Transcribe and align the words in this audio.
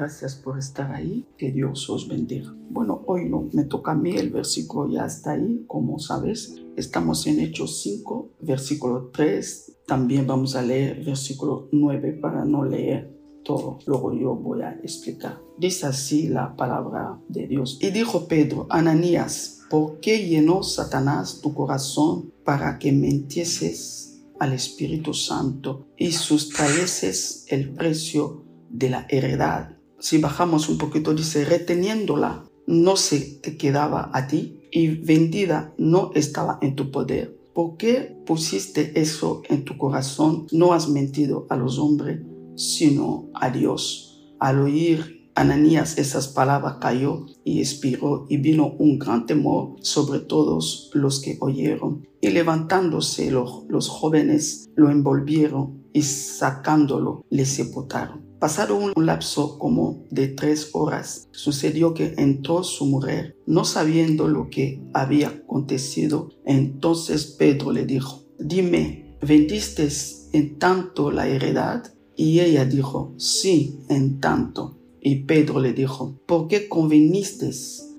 Gracias 0.00 0.34
por 0.34 0.58
estar 0.58 0.92
ahí. 0.92 1.26
Que 1.36 1.52
Dios 1.52 1.90
os 1.90 2.08
bendiga. 2.08 2.54
Bueno, 2.70 3.02
hoy 3.06 3.28
no 3.28 3.50
me 3.52 3.64
toca 3.64 3.92
a 3.92 3.94
mí, 3.94 4.16
el 4.16 4.30
versículo 4.30 4.90
ya 4.90 5.04
está 5.04 5.32
ahí, 5.32 5.62
como 5.66 5.98
sabes. 5.98 6.56
Estamos 6.74 7.26
en 7.26 7.38
Hechos 7.38 7.82
5, 7.82 8.30
versículo 8.40 9.10
3. 9.12 9.76
También 9.86 10.26
vamos 10.26 10.56
a 10.56 10.62
leer 10.62 11.04
versículo 11.04 11.68
9 11.72 12.14
para 12.14 12.46
no 12.46 12.64
leer 12.64 13.14
todo. 13.44 13.78
Luego 13.84 14.14
yo 14.14 14.34
voy 14.34 14.62
a 14.62 14.72
explicar. 14.82 15.38
Dice 15.58 15.84
así 15.84 16.28
la 16.28 16.56
palabra 16.56 17.20
de 17.28 17.46
Dios. 17.46 17.78
Y 17.82 17.90
dijo 17.90 18.26
Pedro, 18.26 18.68
Ananías, 18.70 19.66
¿por 19.68 20.00
qué 20.00 20.26
llenó 20.26 20.62
Satanás 20.62 21.42
tu 21.42 21.52
corazón 21.52 22.32
para 22.42 22.78
que 22.78 22.90
mentieses 22.90 24.22
al 24.38 24.54
Espíritu 24.54 25.12
Santo 25.12 25.88
y 25.98 26.12
sustrayeses 26.12 27.44
el 27.48 27.74
precio 27.74 28.46
de 28.70 28.88
la 28.88 29.06
heredad? 29.10 29.76
Si 30.00 30.18
bajamos 30.18 30.68
un 30.70 30.78
poquito, 30.78 31.12
dice, 31.12 31.44
reteniéndola, 31.44 32.44
no 32.66 32.96
se 32.96 33.20
te 33.20 33.56
quedaba 33.56 34.10
a 34.14 34.26
ti 34.26 34.60
y 34.72 34.88
vendida 34.88 35.74
no 35.76 36.10
estaba 36.14 36.58
en 36.62 36.74
tu 36.74 36.90
poder. 36.90 37.38
¿Por 37.54 37.76
qué 37.76 38.16
pusiste 38.24 38.98
eso 38.98 39.42
en 39.48 39.64
tu 39.64 39.76
corazón? 39.76 40.46
No 40.52 40.72
has 40.72 40.88
mentido 40.88 41.46
a 41.50 41.56
los 41.56 41.78
hombres, 41.78 42.20
sino 42.56 43.28
a 43.34 43.50
Dios. 43.50 44.34
Al 44.38 44.60
oír 44.60 45.20
Ananías 45.34 45.98
esas 45.98 46.28
palabras 46.28 46.76
cayó 46.80 47.26
y 47.44 47.60
expiró 47.60 48.26
y 48.28 48.38
vino 48.38 48.74
un 48.78 48.98
gran 48.98 49.26
temor 49.26 49.76
sobre 49.80 50.20
todos 50.20 50.90
los 50.94 51.20
que 51.20 51.36
oyeron. 51.40 52.06
Y 52.20 52.30
levantándose 52.30 53.30
los, 53.30 53.64
los 53.68 53.88
jóvenes 53.88 54.70
lo 54.76 54.90
envolvieron 54.90 55.84
y 55.92 56.02
sacándolo 56.02 57.24
le 57.30 57.44
sepultaron. 57.44 58.29
Pasado 58.40 58.74
un 58.74 58.94
lapso 59.04 59.58
como 59.58 60.06
de 60.10 60.28
tres 60.28 60.70
horas, 60.72 61.28
sucedió 61.30 61.92
que 61.92 62.14
entró 62.16 62.64
su 62.64 62.86
mujer, 62.86 63.36
no 63.46 63.66
sabiendo 63.66 64.28
lo 64.28 64.48
que 64.48 64.82
había 64.94 65.28
acontecido. 65.28 66.30
Entonces 66.46 67.26
Pedro 67.26 67.70
le 67.70 67.84
dijo, 67.84 68.24
dime, 68.38 69.18
¿vendiste 69.20 69.86
en 70.32 70.58
tanto 70.58 71.10
la 71.10 71.28
heredad? 71.28 71.92
Y 72.16 72.40
ella 72.40 72.64
dijo, 72.64 73.12
sí, 73.18 73.80
en 73.90 74.20
tanto. 74.20 74.78
Y 75.02 75.24
Pedro 75.24 75.60
le 75.60 75.74
dijo, 75.74 76.18
¿por 76.24 76.48
qué 76.48 76.66
conveniste 76.66 77.50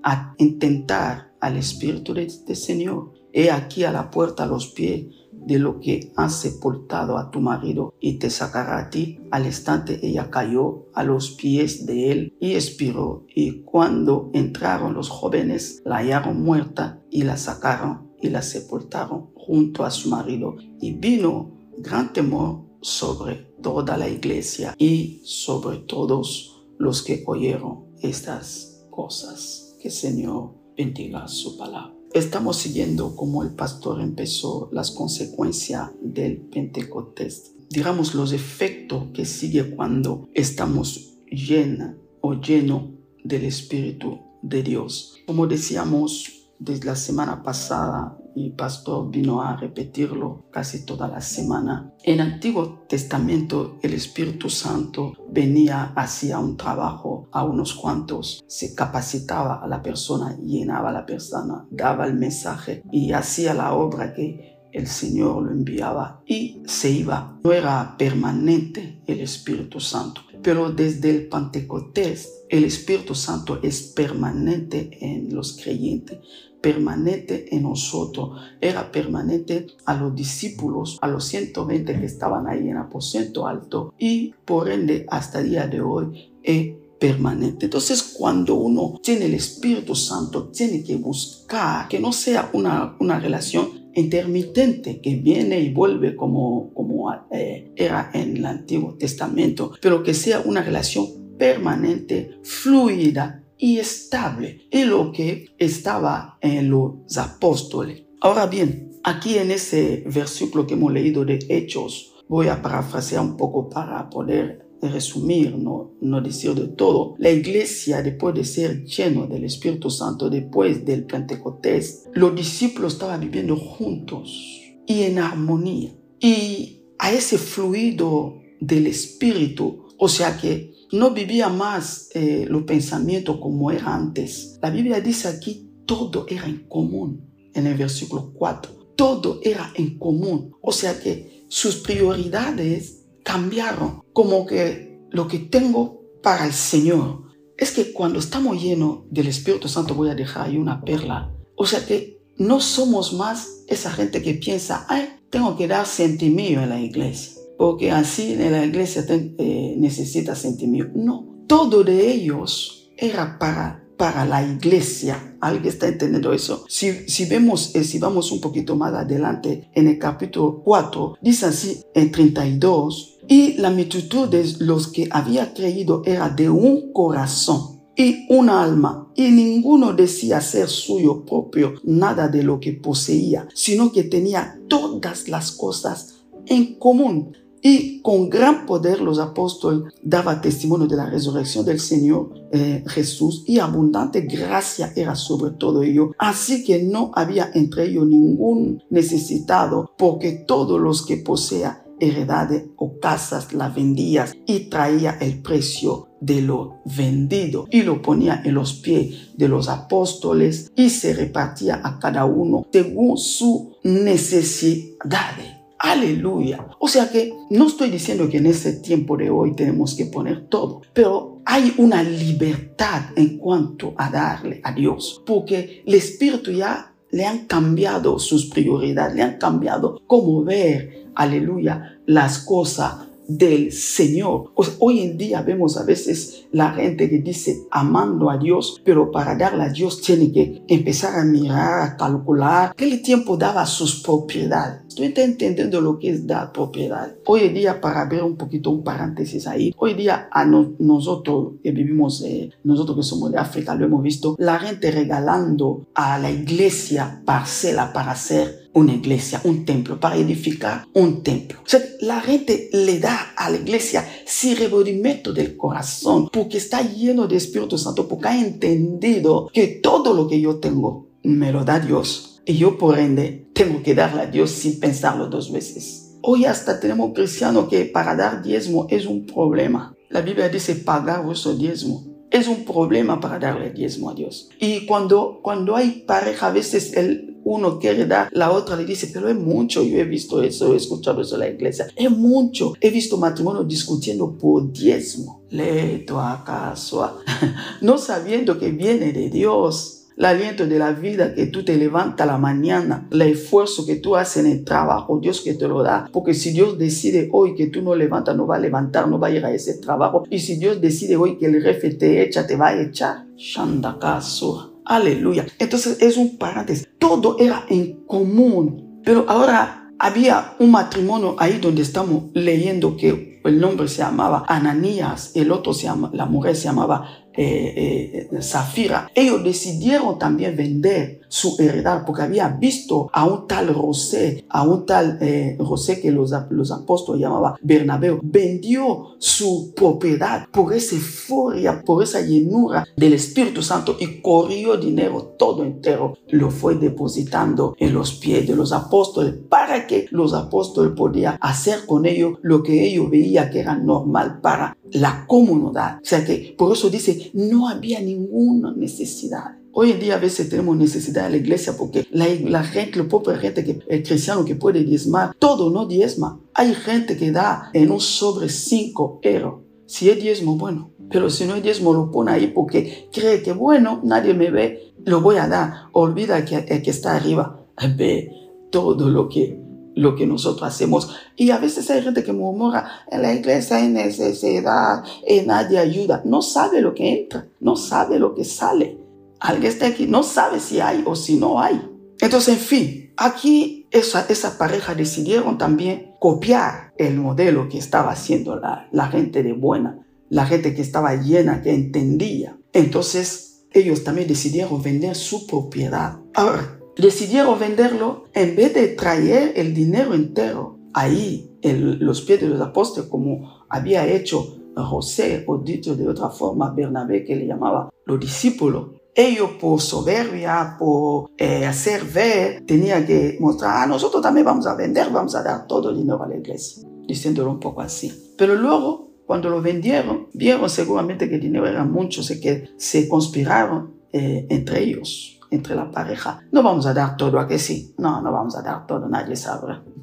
a 0.02 0.34
intentar 0.40 1.36
al 1.40 1.58
Espíritu 1.58 2.16
de, 2.16 2.34
de 2.48 2.56
Señor? 2.56 3.14
He 3.32 3.52
aquí 3.52 3.84
a 3.84 3.92
la 3.92 4.10
puerta 4.10 4.48
los 4.48 4.70
pies 4.70 5.06
de 5.46 5.60
lo 5.60 5.80
que 5.80 6.12
has 6.16 6.36
sepultado 6.36 7.18
a 7.18 7.32
tu 7.32 7.42
marido 7.42 7.94
y 8.00 8.20
te 8.20 8.30
sacará 8.30 8.80
a 8.80 8.90
ti. 8.90 9.20
Al 9.32 9.46
instante 9.46 10.00
ella 10.06 10.30
cayó 10.30 10.88
a 10.94 11.04
los 11.04 11.32
pies 11.32 11.86
de 11.86 12.12
él 12.12 12.38
y 12.40 12.54
expiró. 12.54 13.26
Y 13.34 13.62
cuando 13.64 14.30
entraron 14.34 14.94
los 14.94 15.10
jóvenes, 15.10 15.82
la 15.86 15.98
hallaron 15.98 16.42
muerta 16.42 17.02
y 17.10 17.24
la 17.24 17.38
sacaron 17.38 18.12
y 18.22 18.30
la 18.30 18.42
sepultaron 18.42 19.32
junto 19.36 19.84
a 19.84 19.92
su 19.92 20.10
marido. 20.10 20.56
Y 20.80 20.94
vino 20.94 21.52
gran 21.78 22.14
temor 22.14 22.64
sobre 22.82 23.36
toda 23.62 23.98
la 23.98 24.10
iglesia 24.10 24.76
y 24.78 25.22
sobre 25.24 25.78
todos 25.78 26.64
los 26.78 27.02
que 27.04 27.24
oyeron 27.26 27.86
estas 28.02 28.86
cosas. 28.90 29.78
Que 29.82 29.88
el 29.88 29.94
Señor 29.94 30.54
bendiga 30.78 31.28
su 31.28 31.58
palabra. 31.58 32.01
Estamos 32.14 32.58
siguiendo 32.58 33.16
como 33.16 33.42
el 33.42 33.52
pastor 33.52 34.02
empezó 34.02 34.70
las 34.74 34.92
consecuencias 34.92 35.92
del 36.02 36.42
Pentecostés. 36.42 37.54
Digamos 37.70 38.16
los 38.16 38.34
efectos 38.34 39.06
que 39.14 39.24
sigue 39.24 39.74
cuando 39.74 40.28
estamos 40.34 41.14
llena 41.28 41.98
o 42.20 42.34
lleno 42.34 42.92
del 43.24 43.46
Espíritu 43.46 44.20
de 44.42 44.62
Dios. 44.62 45.16
Como 45.26 45.48
decíamos 45.48 46.50
desde 46.60 46.86
la 46.86 46.98
semana 46.98 47.44
pasada, 47.44 48.18
y 48.36 48.52
pastor 48.52 49.10
vino 49.10 49.42
a 49.42 49.56
repetirlo 49.56 50.46
casi 50.52 50.86
toda 50.86 51.08
la 51.08 51.22
semana. 51.22 51.94
En 52.04 52.20
el 52.20 52.34
Antiguo 52.34 52.86
Testamento 52.88 53.78
el 53.82 53.94
Espíritu 53.94 54.50
Santo 54.50 55.14
venía, 55.30 55.94
hacía 55.96 56.40
un 56.40 56.58
trabajo 56.58 57.30
a 57.32 57.44
unos 57.44 57.74
cuantos, 57.74 58.44
se 58.48 58.76
capacitaba 58.76 59.62
a 59.64 59.68
la 59.68 59.82
persona, 59.82 60.38
llenaba 60.38 60.90
a 60.90 60.94
la 60.94 61.06
persona, 61.06 61.66
daba 61.70 62.06
el 62.06 62.16
mensaje 62.16 62.84
y 62.92 63.12
hacía 63.12 63.54
la 63.54 63.74
obra 63.74 64.14
que 64.14 64.52
el 64.72 64.88
Señor 64.88 65.44
lo 65.44 65.52
enviaba 65.52 66.22
y 66.26 66.62
se 66.66 66.92
iba. 66.92 67.40
No 67.44 67.52
era 67.52 67.96
permanente 67.98 69.02
el 69.06 69.20
Espíritu 69.20 69.80
Santo, 69.80 70.22
pero 70.42 70.72
desde 70.72 71.10
el 71.10 71.28
Pentecostés 71.28 72.46
el 72.50 72.64
Espíritu 72.64 73.16
Santo 73.16 73.60
es 73.62 73.82
permanente 73.82 74.98
en 75.02 75.34
los 75.36 75.58
creyentes 75.62 76.20
permanente 76.62 77.54
en 77.56 77.64
nosotros, 77.64 78.40
era 78.62 78.92
permanente 78.92 79.68
a 79.86 79.96
los 79.96 80.16
discípulos, 80.16 80.98
a 81.02 81.08
los 81.08 81.26
120 81.26 82.00
que 82.00 82.06
estaban 82.06 82.48
ahí 82.48 82.70
en 82.70 82.78
aposento 82.78 83.48
alto 83.48 83.94
y 83.98 84.34
por 84.46 84.70
ende 84.70 85.06
hasta 85.10 85.40
el 85.40 85.50
día 85.50 85.68
de 85.68 85.82
hoy 85.82 86.32
es 86.44 86.76
permanente. 87.00 87.66
Entonces 87.66 88.16
cuando 88.18 88.56
uno 88.56 89.00
tiene 89.02 89.26
el 89.26 89.34
Espíritu 89.34 89.96
Santo, 89.96 90.50
tiene 90.50 90.84
que 90.84 90.96
buscar 90.96 91.88
que 91.88 92.00
no 92.00 92.14
sea 92.14 92.52
una, 92.54 92.96
una 93.00 93.20
relación 93.20 93.82
intermitente 93.96 95.02
que 95.02 95.16
viene 95.16 95.60
y 95.60 95.74
vuelve 95.74 96.16
como, 96.16 96.72
como 96.74 97.12
eh, 97.32 97.72
era 97.76 98.12
en 98.14 98.38
el 98.38 98.46
Antiguo 98.46 98.96
Testamento, 98.96 99.72
pero 99.82 100.04
que 100.04 100.14
sea 100.14 100.42
una 100.46 100.62
relación 100.62 101.08
permanente, 101.38 102.40
fluida, 102.44 103.41
y 103.62 103.78
estable 103.78 104.68
y 104.72 104.84
lo 104.86 105.12
que 105.12 105.46
estaba 105.60 106.40
en 106.42 106.72
los 106.72 107.16
apóstoles. 107.16 108.04
Ahora 108.20 108.48
bien, 108.48 109.00
aquí 109.04 109.38
en 109.38 109.52
ese 109.52 110.04
versículo 110.08 110.66
que 110.66 110.74
hemos 110.74 110.92
leído 110.92 111.24
de 111.24 111.38
Hechos, 111.48 112.12
voy 112.28 112.48
a 112.48 112.60
parafrasear 112.60 113.24
un 113.24 113.38
poco 113.38 113.70
para 113.70 114.10
poder 114.10 114.68
resumir, 114.82 115.56
no, 115.56 115.92
no 116.02 116.22
decir 116.22 116.56
de 116.56 116.70
todo. 116.70 117.14
La 117.20 117.30
iglesia, 117.30 118.02
después 118.02 118.34
de 118.34 118.46
ser 118.46 118.84
lleno 118.84 119.28
del 119.28 119.44
Espíritu 119.44 119.92
Santo, 119.92 120.28
después 120.28 120.84
del 120.84 121.06
Pentecostés, 121.06 122.06
los 122.14 122.36
discípulos 122.36 122.94
estaban 122.94 123.22
viviendo 123.22 123.56
juntos 123.56 124.60
y 124.88 125.04
en 125.04 125.20
armonía. 125.20 125.92
Y 126.20 126.82
a 126.98 127.12
ese 127.12 127.38
fluido 127.38 128.42
del 128.60 128.88
Espíritu, 128.88 129.88
o 130.00 130.10
sea 130.10 130.36
que 130.36 130.71
no 130.92 131.12
vivía 131.12 131.50
más 131.50 132.10
eh, 132.14 132.46
los 132.50 132.64
pensamientos 132.64 133.38
como 133.38 133.72
era 133.72 133.96
antes. 133.96 134.60
La 134.62 134.70
Biblia 134.70 135.00
dice 135.00 135.28
aquí, 135.28 135.72
todo 135.86 136.26
era 136.28 136.46
en 136.46 136.68
común, 136.68 137.30
en 137.54 137.68
el 137.68 137.76
versículo 137.76 138.34
4. 138.34 138.94
Todo 138.96 139.40
era 139.44 139.72
en 139.76 139.98
común. 139.98 140.52
O 140.62 140.72
sea 140.72 141.00
que 141.00 141.46
sus 141.48 141.78
prioridades 141.78 143.06
cambiaron, 143.24 144.02
como 144.14 144.46
que 144.46 145.00
lo 145.12 145.28
que 145.28 145.40
tengo 145.40 146.02
para 146.22 146.46
el 146.46 146.54
Señor. 146.54 147.24
Es 147.58 147.72
que 147.72 147.94
cuando 147.94 148.20
estamos 148.20 148.62
llenos 148.62 149.04
del 149.10 149.28
Espíritu 149.28 149.68
Santo, 149.68 149.96
voy 149.96 150.10
a 150.10 150.16
dejar 150.16 150.48
ahí 150.48 150.58
una 150.58 150.82
perla. 150.82 151.34
O 151.56 151.66
sea 151.66 151.86
que 151.86 152.22
no 152.38 152.60
somos 152.60 153.14
más 153.14 153.64
esa 153.68 153.92
gente 153.92 154.22
que 154.22 154.34
piensa, 154.34 154.86
ay, 154.90 155.20
tengo 155.30 155.56
que 155.56 155.68
dar 155.68 155.86
sentimiento 155.86 156.62
en 156.62 156.70
la 156.70 156.82
iglesia 156.82 157.41
porque 157.62 157.92
así 157.92 158.36
la 158.38 158.66
iglesia 158.66 159.06
eh, 159.08 159.76
necesita 159.78 160.34
sentimiento. 160.34 160.94
No, 160.96 161.44
todo 161.46 161.84
de 161.84 162.12
ellos 162.12 162.90
era 162.98 163.38
para, 163.38 163.88
para 163.98 164.26
la 164.26 164.42
iglesia. 164.42 165.38
¿Alguien 165.40 165.68
está 165.68 165.88
entendiendo 165.88 166.34
eso? 166.34 166.66
Si, 166.68 167.08
si 167.08 167.26
vemos, 167.26 167.76
eh, 167.76 167.84
si 167.84 168.00
vamos 168.00 168.32
un 168.32 168.42
poquito 168.42 168.76
más 168.76 168.96
adelante 168.96 169.70
en 169.76 169.88
el 169.90 170.00
capítulo 170.00 170.64
4, 170.64 171.20
dice 171.22 171.46
así 171.46 171.84
en 171.94 172.12
32, 172.12 173.20
y 173.28 173.54
la 173.58 173.70
multitud 173.70 174.28
de 174.28 174.44
los 174.58 174.88
que 174.88 175.08
había 175.12 175.54
creído 175.54 176.02
era 176.04 176.30
de 176.30 176.50
un 176.50 176.92
corazón 176.92 177.80
y 177.96 178.26
un 178.30 178.50
alma, 178.50 179.12
y 179.16 179.30
ninguno 179.30 179.94
decía 179.94 180.42
ser 180.42 180.68
suyo 180.68 181.24
propio 181.24 181.76
nada 181.84 182.28
de 182.28 182.42
lo 182.42 182.60
que 182.60 182.74
poseía, 182.74 183.48
sino 183.54 183.92
que 183.92 184.06
tenía 184.06 184.60
todas 184.68 185.28
las 185.28 185.52
cosas 185.52 186.22
en 186.48 186.80
común. 186.80 187.38
Y 187.62 188.02
con 188.02 188.30
gran 188.30 188.66
poder 188.66 189.02
los 189.02 189.20
apóstoles 189.20 189.94
daban 190.02 190.42
testimonio 190.42 190.88
de 190.88 190.96
la 190.96 191.10
resurrección 191.10 191.66
del 191.66 191.80
Señor 191.80 192.34
eh, 192.52 192.84
Jesús 192.88 193.44
y 193.46 193.60
abundante 193.60 194.22
gracia 194.22 194.92
era 194.96 195.16
sobre 195.16 195.52
todo 195.52 195.84
ellos. 195.84 196.10
Así 196.18 196.64
que 196.64 196.84
no 196.84 197.12
había 197.14 197.52
entre 197.54 197.86
ellos 197.86 198.08
ningún 198.08 198.84
necesitado 198.90 199.92
porque 199.98 200.32
todos 200.32 200.80
los 200.80 201.06
que 201.06 201.18
posea 201.18 201.86
heredades 202.00 202.66
o 202.78 203.00
casas 203.00 203.54
la 203.54 203.70
vendía 203.70 204.26
y 204.48 204.62
traía 204.70 205.18
el 205.22 205.42
precio 205.42 206.10
de 206.20 206.42
lo 206.42 206.82
vendido 206.86 207.68
y 207.70 207.84
lo 207.84 208.02
ponía 208.02 208.42
en 208.44 208.56
los 208.56 208.74
pies 208.74 209.38
de 209.38 209.48
los 209.48 209.70
apóstoles 209.70 210.72
y 210.76 210.90
se 210.90 211.14
repartía 211.14 211.80
a 211.84 212.00
cada 212.00 212.26
uno 212.26 212.66
según 212.72 213.18
su 213.18 213.78
necesidad. 213.84 215.61
Aleluya. 215.84 216.68
O 216.78 216.88
sea 216.88 217.10
que 217.10 217.34
no 217.50 217.66
estoy 217.68 217.90
diciendo 217.90 218.30
que 218.30 218.38
en 218.38 218.46
este 218.46 218.74
tiempo 218.74 219.18
de 219.18 219.32
hoy 219.32 219.56
tenemos 219.56 219.96
que 219.96 220.06
poner 220.06 220.48
todo, 220.48 220.82
pero 220.94 221.42
hay 221.44 221.74
una 221.78 222.04
libertad 222.04 223.02
en 223.16 223.40
cuanto 223.40 223.96
a 223.98 224.12
darle 224.12 224.62
a 224.64 224.74
Dios, 224.74 225.24
porque 225.26 225.82
el 225.86 225.96
Espíritu 225.96 226.52
ya 226.52 226.94
le 227.10 227.26
han 227.26 227.48
cambiado 227.48 228.20
sus 228.20 228.46
prioridades, 228.46 229.16
le 229.16 229.24
han 229.24 229.38
cambiado 229.40 230.00
cómo 230.06 230.44
ver, 230.44 231.08
aleluya, 231.16 232.00
las 232.06 232.40
cosas 232.40 233.08
del 233.28 233.72
Señor. 233.72 234.52
Hoy 234.80 235.02
en 235.02 235.18
día 235.18 235.42
vemos 235.42 235.78
a 235.78 235.84
veces 235.84 236.46
la 236.52 236.74
gente 236.74 237.10
que 237.10 237.20
dice 237.20 237.64
amando 237.72 238.30
a 238.30 238.38
Dios, 238.38 238.82
pero 238.84 239.12
para 239.12 239.36
darle 239.36 239.64
a 239.64 239.70
Dios 239.70 240.02
tiene 240.02 240.32
que 240.32 240.62
empezar 240.68 241.18
a 241.20 241.24
mirar, 241.24 241.82
a 241.82 241.98
calcular 241.98 242.74
qué 242.76 242.98
tiempo 242.98 243.38
daba 243.38 243.66
sus 243.66 244.02
propiedades. 244.02 244.81
Estoy 244.92 245.24
entendiendo 245.24 245.80
lo 245.80 245.98
que 245.98 246.10
es 246.10 246.28
dar 246.28 246.52
propiedad. 246.52 247.16
Hoy 247.26 247.44
en 247.44 247.54
día, 247.54 247.80
para 247.80 248.10
ver 248.10 248.24
un 248.24 248.36
poquito 248.36 248.72
un 248.72 248.84
paréntesis 248.84 249.48
ahí, 249.48 249.74
hoy 249.78 249.94
día 249.94 250.28
a 250.30 250.44
nosotros 250.44 251.54
que 251.64 251.72
vivimos, 251.72 252.22
eh, 252.24 252.52
nosotros 252.66 252.98
que 252.98 253.04
somos 253.04 253.32
de 253.32 253.38
África, 253.38 253.74
lo 253.74 253.86
hemos 253.86 254.04
visto, 254.04 254.36
la 254.38 254.60
gente 254.60 254.92
regalando 254.92 255.88
a 255.94 256.20
la 256.20 256.30
iglesia 256.30 257.22
parcela 257.24 257.94
para 257.94 258.12
hacer 258.12 258.70
una 258.74 258.94
iglesia, 258.94 259.40
un 259.46 259.64
templo, 259.64 259.98
para 259.98 260.18
edificar 260.18 260.86
un 260.94 261.24
templo. 261.24 261.60
O 261.66 261.70
sea, 261.70 261.82
la 262.02 262.20
gente 262.20 262.70
le 262.74 263.00
da 263.00 263.34
a 263.38 263.50
la 263.50 263.58
iglesia 263.58 264.06
sin 264.26 264.58
revolvimiento 264.58 265.32
del 265.32 265.56
corazón, 265.56 266.30
porque 266.34 266.58
está 266.58 266.82
lleno 266.82 267.28
de 267.28 267.38
Espíritu 267.38 267.78
Santo, 267.78 268.10
porque 268.10 268.28
ha 268.28 268.38
entendido 268.38 269.50
que 269.54 269.68
todo 269.68 270.14
lo 270.14 270.28
que 270.28 270.42
yo 270.42 270.58
tengo 270.58 271.08
me 271.24 271.52
lo 271.52 271.64
da 271.64 271.80
Dios 271.80 272.31
y 272.46 272.58
yo 272.58 272.78
por 272.78 272.98
ende 272.98 273.50
tengo 273.54 273.84
que 273.84 273.96
darle 273.96 274.22
a 274.22 274.26
Dios 274.26 274.52
sin 274.52 274.80
pensarlo 274.80 275.28
dos 275.28 275.52
veces. 275.52 276.18
Hoy 276.22 276.46
hasta 276.46 276.80
tenemos 276.80 277.14
cristianos 277.14 277.68
que 277.68 277.86
para 277.86 278.16
dar 278.16 278.42
diezmo 278.42 278.88
es 278.90 279.06
un 279.06 279.26
problema. 279.26 279.96
La 280.10 280.22
Biblia 280.22 280.50
dice 280.50 280.76
pagar 280.76 281.24
vuestro 281.24 281.54
diezmo. 281.54 282.06
Es 282.30 282.48
un 282.48 282.64
problema 282.64 283.20
para 283.20 283.40
darle 283.40 283.72
diezmo 283.72 284.10
a 284.10 284.14
Dios. 284.14 284.50
Y 284.60 284.86
cuando, 284.86 285.40
cuando 285.42 285.76
hay 285.76 286.04
pareja, 286.08 286.48
a 286.48 286.52
veces 286.52 286.96
el 286.96 287.32
uno 287.44 287.80
quiere 287.80 288.06
dar, 288.06 288.30
la 288.32 288.52
otra 288.52 288.76
le 288.76 288.86
dice, 288.86 289.10
pero 289.12 289.28
es 289.28 289.36
mucho. 289.36 289.84
Yo 289.84 289.98
he 289.98 290.04
visto 290.06 290.42
eso, 290.42 290.74
he 290.74 290.78
escuchado 290.78 291.22
eso 291.22 291.36
en 291.36 291.42
la 291.42 291.50
iglesia. 291.50 291.88
Es 291.96 292.12
mucho. 292.12 292.74
He 292.80 292.90
visto 292.90 293.18
matrimonios 293.18 293.68
discutiendo 293.68 294.38
por 294.38 294.72
diezmo. 294.72 295.44
Leto 295.50 296.20
acaso, 296.20 297.20
no 297.82 297.98
sabiendo 297.98 298.58
que 298.58 298.72
viene 298.72 299.12
de 299.12 299.30
Dios 299.30 300.01
el 300.18 300.26
aliento 300.26 300.68
de 300.68 300.78
la 300.78 300.92
vida 300.92 301.34
que 301.34 301.48
tú 301.48 301.64
te 301.64 301.78
levantas 301.78 302.28
la 302.28 302.38
mañana, 302.38 303.08
el 303.12 303.22
esfuerzo 303.24 303.86
que 303.86 303.96
tú 303.96 304.16
haces 304.16 304.46
en 304.46 304.52
el 304.52 304.64
trabajo, 304.64 305.20
Dios 305.22 305.42
que 305.42 305.54
te 305.54 305.68
lo 305.68 305.84
da. 305.84 306.10
Porque 306.12 306.34
si 306.34 306.52
Dios 306.52 306.78
decide 306.78 307.30
hoy 307.32 307.56
que 307.56 307.68
tú 307.68 307.82
no 307.82 307.96
levantas, 307.96 308.36
no 308.36 308.48
va 308.48 308.58
a 308.58 308.60
levantar, 308.60 309.08
no 309.08 309.20
va 309.20 309.28
a 309.28 309.32
ir 309.32 309.46
a 309.46 309.54
ese 309.54 309.76
trabajo. 309.76 310.24
Y 310.30 310.40
si 310.40 310.58
Dios 310.58 310.82
decide 310.82 311.16
hoy 311.16 311.38
que 311.38 311.48
el 311.48 311.62
jefe 311.62 311.92
te 311.92 312.22
echa, 312.24 312.46
te 312.46 312.56
va 312.56 312.70
a 312.70 312.82
echar. 312.82 313.26
Shandakaso. 313.36 314.82
Aleluya. 314.86 315.46
Entonces 315.58 316.02
es 316.02 316.18
un 316.18 316.38
paréntesis. 316.38 316.88
Todo 317.00 317.38
era 317.40 317.66
en 317.70 318.06
común. 318.06 319.02
Pero 319.04 319.26
ahora 319.28 319.90
había 319.98 320.56
un 320.60 320.72
matrimonio 320.72 321.36
ahí 321.40 321.60
donde 321.60 321.82
estamos 321.82 322.26
leyendo 322.34 322.98
que 322.98 323.40
el 323.44 323.60
nombre 323.60 323.88
se 323.88 324.00
llamaba 324.00 324.46
Ananías, 324.48 325.32
el 325.36 325.52
otro 325.52 325.74
se 325.74 325.84
llama, 325.84 326.12
la 326.14 326.26
mujer 326.26 326.56
se 326.56 326.66
llamaba 326.66 327.21
eh, 327.34 328.28
eh, 328.32 328.42
Zafira, 328.42 329.10
ellos 329.16 329.44
decidieron 329.44 330.20
también 330.20 330.56
vender 330.56 331.21
su 331.32 331.56
heredad 331.60 332.04
porque 332.06 332.24
había 332.24 332.50
visto 332.50 333.10
a 333.14 333.26
un 333.26 333.48
tal 333.48 333.74
José, 333.74 334.44
a 334.50 334.64
un 334.64 334.86
tal 334.86 335.18
eh, 335.22 335.58
José 335.60 336.02
que 336.02 336.12
los, 336.12 336.34
los 336.50 336.72
apóstoles 336.72 337.22
llamaban 337.22 337.56
Bernabé, 337.62 338.20
vendió 338.22 339.16
su 339.18 339.74
propiedad 339.74 340.48
por 340.52 340.74
esa 340.74 340.96
euforia, 340.96 341.82
por 341.84 342.04
esa 342.04 342.20
llenura 342.20 342.86
del 342.98 343.14
Espíritu 343.14 343.64
Santo 343.64 343.96
y 343.98 344.22
corrió 344.22 344.76
dinero 344.76 345.36
todo 345.40 345.64
entero, 345.64 346.18
lo 346.28 346.52
fue 346.52 346.76
depositando 346.76 347.76
en 347.80 347.94
los 347.94 348.14
pies 348.16 348.46
de 348.46 348.56
los 348.56 348.74
apóstoles 348.74 349.34
para 349.50 349.88
que 349.88 350.08
los 350.12 350.34
apóstoles 350.34 350.92
podían 350.98 351.38
hacer 351.40 351.86
con 351.86 352.06
ellos 352.06 352.40
lo 352.42 352.62
que 352.62 352.86
ellos 352.86 353.10
veían 353.10 353.50
que 353.50 353.62
era 353.62 353.78
normal 353.78 354.42
para 354.42 354.78
la 354.92 355.26
comunidad. 355.28 356.00
O 356.02 356.06
sea 356.06 356.26
que 356.26 356.56
por 356.58 356.74
eso 356.74 356.90
dice, 356.90 357.32
no 357.34 357.70
había 357.70 358.02
ninguna 358.02 358.74
necesidad. 358.74 359.61
Hoy 359.74 359.92
en 359.92 360.00
día 360.02 360.16
a 360.16 360.20
veces 360.20 360.50
tenemos 360.50 360.76
necesidad 360.76 361.26
de 361.26 361.30
la 361.30 361.38
iglesia 361.38 361.78
porque 361.78 362.06
la, 362.12 362.28
la 362.44 362.64
gente, 362.64 363.00
la 363.00 363.08
propia 363.08 363.38
gente 363.38 363.64
que 363.64 363.80
es 363.88 364.08
cristiano 364.08 364.44
que 364.44 364.56
puede 364.56 364.84
diezmar, 364.84 365.34
todo 365.40 365.70
no 365.70 365.86
diezma. 365.86 366.42
Hay 366.54 366.74
gente 366.74 367.16
que 367.16 367.32
da 367.32 367.70
en 367.74 367.90
un 367.90 368.02
sobre 368.02 368.50
5 368.50 369.20
euros. 369.24 369.62
Si 369.86 370.10
es 370.10 370.22
diezmo, 370.22 370.58
bueno. 370.58 370.92
Pero 371.10 371.30
si 371.30 371.46
no 371.46 371.56
es 371.56 371.64
diezmo, 371.64 371.94
lo 371.94 372.12
pone 372.12 372.32
ahí 372.32 372.48
porque 372.48 373.10
cree 373.14 373.42
que, 373.42 373.54
bueno, 373.54 374.02
nadie 374.04 374.34
me 374.34 374.52
ve, 374.52 374.94
lo 375.06 375.22
voy 375.22 375.38
a 375.38 375.48
dar. 375.48 375.74
Olvida 375.94 376.44
que 376.44 376.58
el 376.58 376.82
que 376.82 376.92
está 376.92 377.16
arriba 377.16 377.66
ve 377.98 378.30
todo 378.72 379.10
lo 379.10 379.30
que 379.30 380.28
nosotros 380.28 380.68
hacemos. 380.68 381.16
Y 381.38 381.52
a 381.52 381.60
veces 381.60 381.90
hay 381.90 382.02
gente 382.02 382.26
que 382.26 382.34
murmura, 382.34 382.90
en 383.10 383.22
la 383.22 383.34
iglesia 383.34 383.78
hay 383.78 383.88
necesidad 383.88 385.04
y 385.26 385.42
nadie 385.42 385.80
ayuda. 385.80 386.22
No 386.26 386.42
sabe 386.42 386.82
lo 386.82 386.94
que 386.94 387.22
entra, 387.22 387.48
no 387.62 387.78
sabe 387.78 388.20
lo 388.20 388.36
que 388.36 388.44
sale. 388.44 389.01
Alguien 389.42 389.72
está 389.72 389.88
aquí, 389.88 390.08
no 390.08 390.24
sabe 390.24 390.60
si 390.60 390.80
hay 390.80 391.04
o 391.06 391.16
si 391.16 391.38
no 391.38 391.60
hay. 391.60 391.82
Entonces, 392.22 392.54
en 392.54 392.60
fin, 392.60 393.14
aquí 393.18 393.88
esa, 393.92 394.58
pareja 394.58 394.94
decidieron 394.96 395.58
también 395.58 396.14
copiar 396.20 396.94
el 396.98 397.18
modelo 397.18 397.68
que 397.68 397.80
estaba 397.80 398.12
haciendo 398.12 398.56
la, 398.56 398.88
la 398.92 399.08
gente 399.08 399.42
de 399.42 399.54
buena, 399.54 400.06
la 400.30 400.46
gente 400.46 400.76
que 400.76 400.82
estaba 400.82 401.16
llena, 401.16 401.64
que 401.64 401.74
entendía. 401.74 402.58
Entonces, 402.72 403.66
ellos 403.74 404.04
también 404.04 404.28
decidieron 404.28 404.82
vender 404.82 405.16
su 405.16 405.48
propiedad. 405.48 406.20
Ahora, 406.36 406.80
decidieron 406.96 407.60
venderlo 407.60 408.26
en 408.34 408.56
vez 408.56 408.74
de 408.76 408.90
traer 408.90 409.54
el 409.56 409.74
dinero 409.74 410.14
entero 410.14 410.78
ahí 410.94 411.52
en 411.62 412.06
los 412.06 412.22
pies 412.22 412.42
de 412.42 412.48
los 412.48 412.62
apóstoles 412.62 413.10
como 413.10 413.66
había 413.70 414.06
hecho 414.08 414.58
José 414.76 415.44
o 415.48 415.58
dicho 415.58 415.96
de 415.96 416.08
otra 416.08 416.30
forma 416.30 416.74
Bernabé 416.74 417.24
que 417.24 417.36
le 417.36 417.48
llamaba 417.48 417.90
los 418.06 418.20
discípulos. 418.20 419.01
Ellos 419.14 419.52
por 419.60 419.82
soberbia, 419.82 420.76
por 420.80 421.32
eh, 421.38 421.66
hacer 421.66 422.04
ver, 422.06 422.66
tenían 422.66 423.06
que 423.06 423.38
mostrar, 423.40 423.84
ah, 423.84 423.86
nosotros 423.86 424.22
también 424.22 424.46
vamos 424.46 424.66
a 424.68 424.76
vender, 424.76 425.10
vamos 425.10 425.36
a 425.36 425.44
dar 425.44 425.68
todo 425.68 425.90
el 425.90 425.98
dinero 425.98 426.24
a 426.24 426.28
la 426.28 426.38
iglesia, 426.38 426.88
diciéndolo 427.08 427.52
un 427.52 427.60
poco 427.60 427.82
así. 427.82 428.34
Pero 428.38 428.56
luego, 428.56 429.12
cuando 429.26 429.50
lo 429.50 429.62
vendieron, 429.62 430.28
vieron 430.34 430.70
seguramente 430.70 431.28
que 431.28 431.36
el 431.36 431.42
dinero 431.42 431.68
era 431.68 431.84
mucho, 431.84 432.24
sé 432.24 432.40
que 432.40 432.70
se 432.78 433.10
conspiraron 433.10 433.96
eh, 434.14 434.48
entre 434.50 434.84
ellos 434.84 435.38
entre 435.52 435.76
la 435.76 435.92
pareja. 435.92 436.42
No 436.52 436.64
vamos 436.64 436.86
a 436.88 436.94
dar 436.94 437.18
todo 437.18 437.38
a 437.40 437.48
que 437.48 437.60
sí. 437.60 437.94
No, 437.98 438.22
no 438.22 438.32
vamos 438.32 438.56
a 438.56 438.62
dar 438.62 438.88
todo, 438.88 439.08
nadie 439.08 439.36
sabrá. 439.36 439.84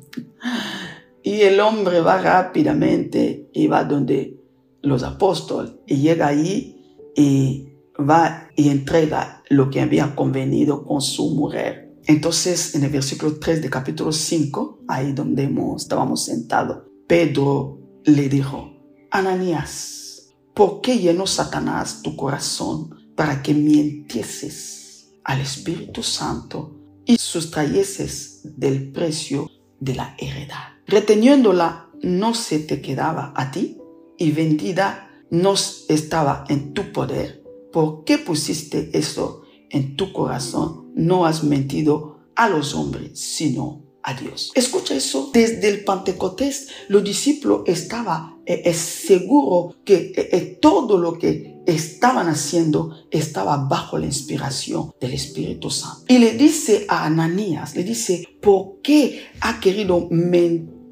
Y 1.20 1.42
el 1.42 1.58
hombre 1.60 2.00
va 2.00 2.22
rápidamente 2.22 3.50
y 3.52 3.66
va 3.66 3.84
donde 3.84 4.40
los 4.80 5.02
apóstoles 5.02 5.72
y 5.84 5.96
llega 5.96 6.28
ahí 6.28 6.96
y 7.14 7.67
va 7.98 8.48
y 8.56 8.68
entrega 8.68 9.42
lo 9.48 9.70
que 9.70 9.80
había 9.80 10.14
convenido 10.14 10.84
con 10.84 11.00
su 11.00 11.34
mujer. 11.34 11.96
Entonces, 12.06 12.74
en 12.74 12.84
el 12.84 12.90
versículo 12.90 13.38
3 13.38 13.62
de 13.62 13.70
capítulo 13.70 14.12
5, 14.12 14.84
ahí 14.88 15.12
donde 15.12 15.50
estábamos 15.76 16.24
sentados, 16.24 16.84
Pedro 17.06 17.80
le 18.04 18.28
dijo, 18.28 18.72
Ananías, 19.10 20.34
¿por 20.54 20.80
qué 20.80 20.98
llenó 20.98 21.26
Satanás 21.26 22.02
tu 22.02 22.16
corazón 22.16 22.94
para 23.14 23.42
que 23.42 23.52
mientieses 23.52 25.10
al 25.24 25.40
Espíritu 25.40 26.02
Santo 26.02 26.78
y 27.04 27.16
sustrayeses 27.18 28.40
del 28.44 28.92
precio 28.92 29.50
de 29.80 29.94
la 29.94 30.14
heredad. 30.18 30.74
Reteniéndola 30.86 31.90
no 32.02 32.34
se 32.34 32.60
te 32.60 32.80
quedaba 32.80 33.32
a 33.34 33.50
ti 33.50 33.78
y 34.16 34.30
vendida 34.32 35.10
no 35.30 35.54
estaba 35.88 36.44
en 36.48 36.72
tu 36.74 36.92
poder. 36.92 37.37
¿Por 37.72 38.04
qué 38.04 38.18
pusiste 38.18 38.90
eso 38.92 39.42
en 39.70 39.96
tu 39.96 40.12
corazón? 40.12 40.92
No 40.94 41.26
has 41.26 41.44
mentido 41.44 42.18
a 42.34 42.48
los 42.48 42.74
hombres, 42.74 43.18
sino 43.18 43.82
a 44.02 44.14
Dios. 44.14 44.52
Escucha 44.54 44.94
eso. 44.94 45.30
Desde 45.32 45.68
el 45.68 45.84
Pentecostés, 45.84 46.68
los 46.88 47.04
discípulos 47.04 47.62
estaban 47.66 48.38
eh, 48.46 48.62
eh, 48.64 48.74
seguros 48.74 49.76
que 49.84 50.12
eh, 50.16 50.58
todo 50.60 50.98
lo 50.98 51.18
que 51.18 51.58
estaban 51.66 52.28
haciendo 52.28 52.94
estaba 53.10 53.56
bajo 53.68 53.98
la 53.98 54.06
inspiración 54.06 54.92
del 55.00 55.12
Espíritu 55.12 55.68
Santo. 55.70 56.04
Y 56.08 56.18
le 56.18 56.32
dice 56.32 56.86
a 56.88 57.04
Ananías, 57.04 57.76
le 57.76 57.84
dice, 57.84 58.26
¿por 58.40 58.80
qué 58.82 59.26
ha 59.40 59.60
querido 59.60 60.08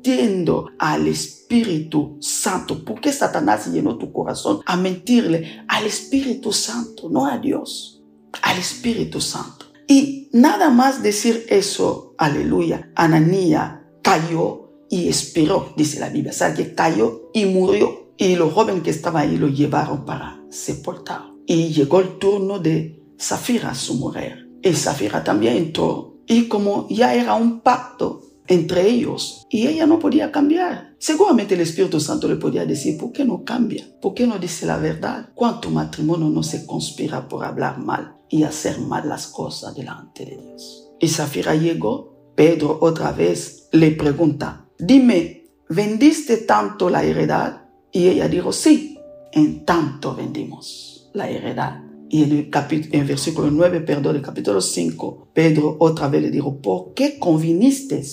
mentiendo 0.07 0.71
al 0.79 1.09
Espíritu 1.09 2.17
Santo? 2.21 2.85
¿Por 2.85 3.01
qué 3.01 3.13
Satanás 3.13 3.67
llenó 3.73 3.99
tu 3.99 4.13
corazón 4.13 4.61
a 4.65 4.77
mentirle 4.77 5.65
al 5.67 5.85
Espíritu 5.85 6.53
Santo, 6.53 7.09
no 7.11 7.27
a 7.27 7.39
Dios, 7.39 8.05
al 8.43 8.57
Espíritu 8.59 9.21
Santo? 9.21 9.67
Y 9.89 10.29
nada 10.33 10.71
más 10.71 11.03
decir 11.03 11.45
eso, 11.49 12.15
aleluya, 12.19 12.93
Ananías 12.95 13.81
cayó 14.03 14.71
y 14.89 15.09
expiró, 15.09 15.75
dice 15.77 15.99
la 15.99 16.09
Biblia. 16.09 16.33
O 16.33 16.55
que 16.55 16.75
cayó 16.75 17.31
y 17.35 17.47
murió 17.47 18.13
y 18.17 18.37
los 18.37 18.53
jóvenes 18.53 18.85
que 18.85 18.91
estaban 18.91 19.29
ahí 19.29 19.37
lo 19.37 19.49
llevaron 19.49 20.05
para 20.05 20.41
sepultar. 20.51 21.23
Y 21.47 21.69
llegó 21.73 22.01
el 22.01 22.19
turno 22.19 22.61
de 22.61 23.03
Zafira, 23.21 23.75
su 23.75 23.95
mujer. 23.95 24.49
Y 24.63 24.73
Zafira 24.73 25.25
también 25.25 25.57
entró. 25.57 26.15
Y 26.27 26.47
como 26.49 26.87
ya 26.89 27.15
era 27.15 27.35
un 27.35 27.61
pacto 27.61 28.26
entre 28.49 28.89
ellos 28.89 29.47
y 29.51 29.67
ella 29.67 29.87
no 29.87 29.99
podía 29.99 30.33
cambiar. 30.33 30.95
Seguramente 30.99 31.55
el 31.55 31.61
Espíritu 31.61 32.01
Santo 32.01 32.29
le 32.29 32.37
podía 32.37 32.65
decir, 32.65 32.99
¿por 32.99 33.13
qué 33.13 33.25
no 33.25 33.45
cambia? 33.45 33.87
¿Por 34.01 34.15
qué 34.15 34.27
no 34.27 34.39
dice 34.39 34.67
la 34.67 34.79
verdad? 34.79 35.31
¿Cuánto 35.35 35.71
matrimonio 35.71 36.29
no 36.29 36.43
se 36.43 36.67
conspira 36.67 37.29
por 37.29 37.45
hablar 37.45 37.79
mal 37.79 38.17
y 38.29 38.43
hacer 38.43 38.79
mal 38.81 39.09
las 39.09 39.27
cosas 39.29 39.75
delante 39.75 40.25
de 40.25 40.37
Dios? 40.37 40.89
Y 41.01 41.09
Zafira 41.09 41.55
llegó, 41.55 42.33
Pedro 42.35 42.79
otra 42.81 43.13
vez 43.13 43.69
le 43.73 43.93
pregunta, 43.93 44.67
dime, 44.79 45.49
¿vendiste 45.69 46.39
tanto 46.39 46.91
la 46.91 47.05
heredad? 47.05 47.63
Y 47.93 48.09
ella 48.09 48.29
dijo, 48.29 48.53
sí, 48.53 48.99
en 49.33 49.65
tanto 49.65 50.15
vendimos 50.15 51.11
la 51.13 51.29
heredad. 51.29 51.83
Y 52.09 52.23
en 52.23 52.33
el, 52.33 52.51
capítulo, 52.51 53.05
versículo 53.05 53.51
9, 53.51 53.81
perdón, 53.81 54.17
el 54.17 54.23
capítulo 54.23 54.61
5, 54.61 55.29
Pedro 55.33 55.77
otra 55.81 56.09
vez 56.09 56.23
le 56.23 56.31
dijo, 56.31 56.61
¿por 56.61 56.95
qué 56.95 57.19
conviniste 57.19 58.05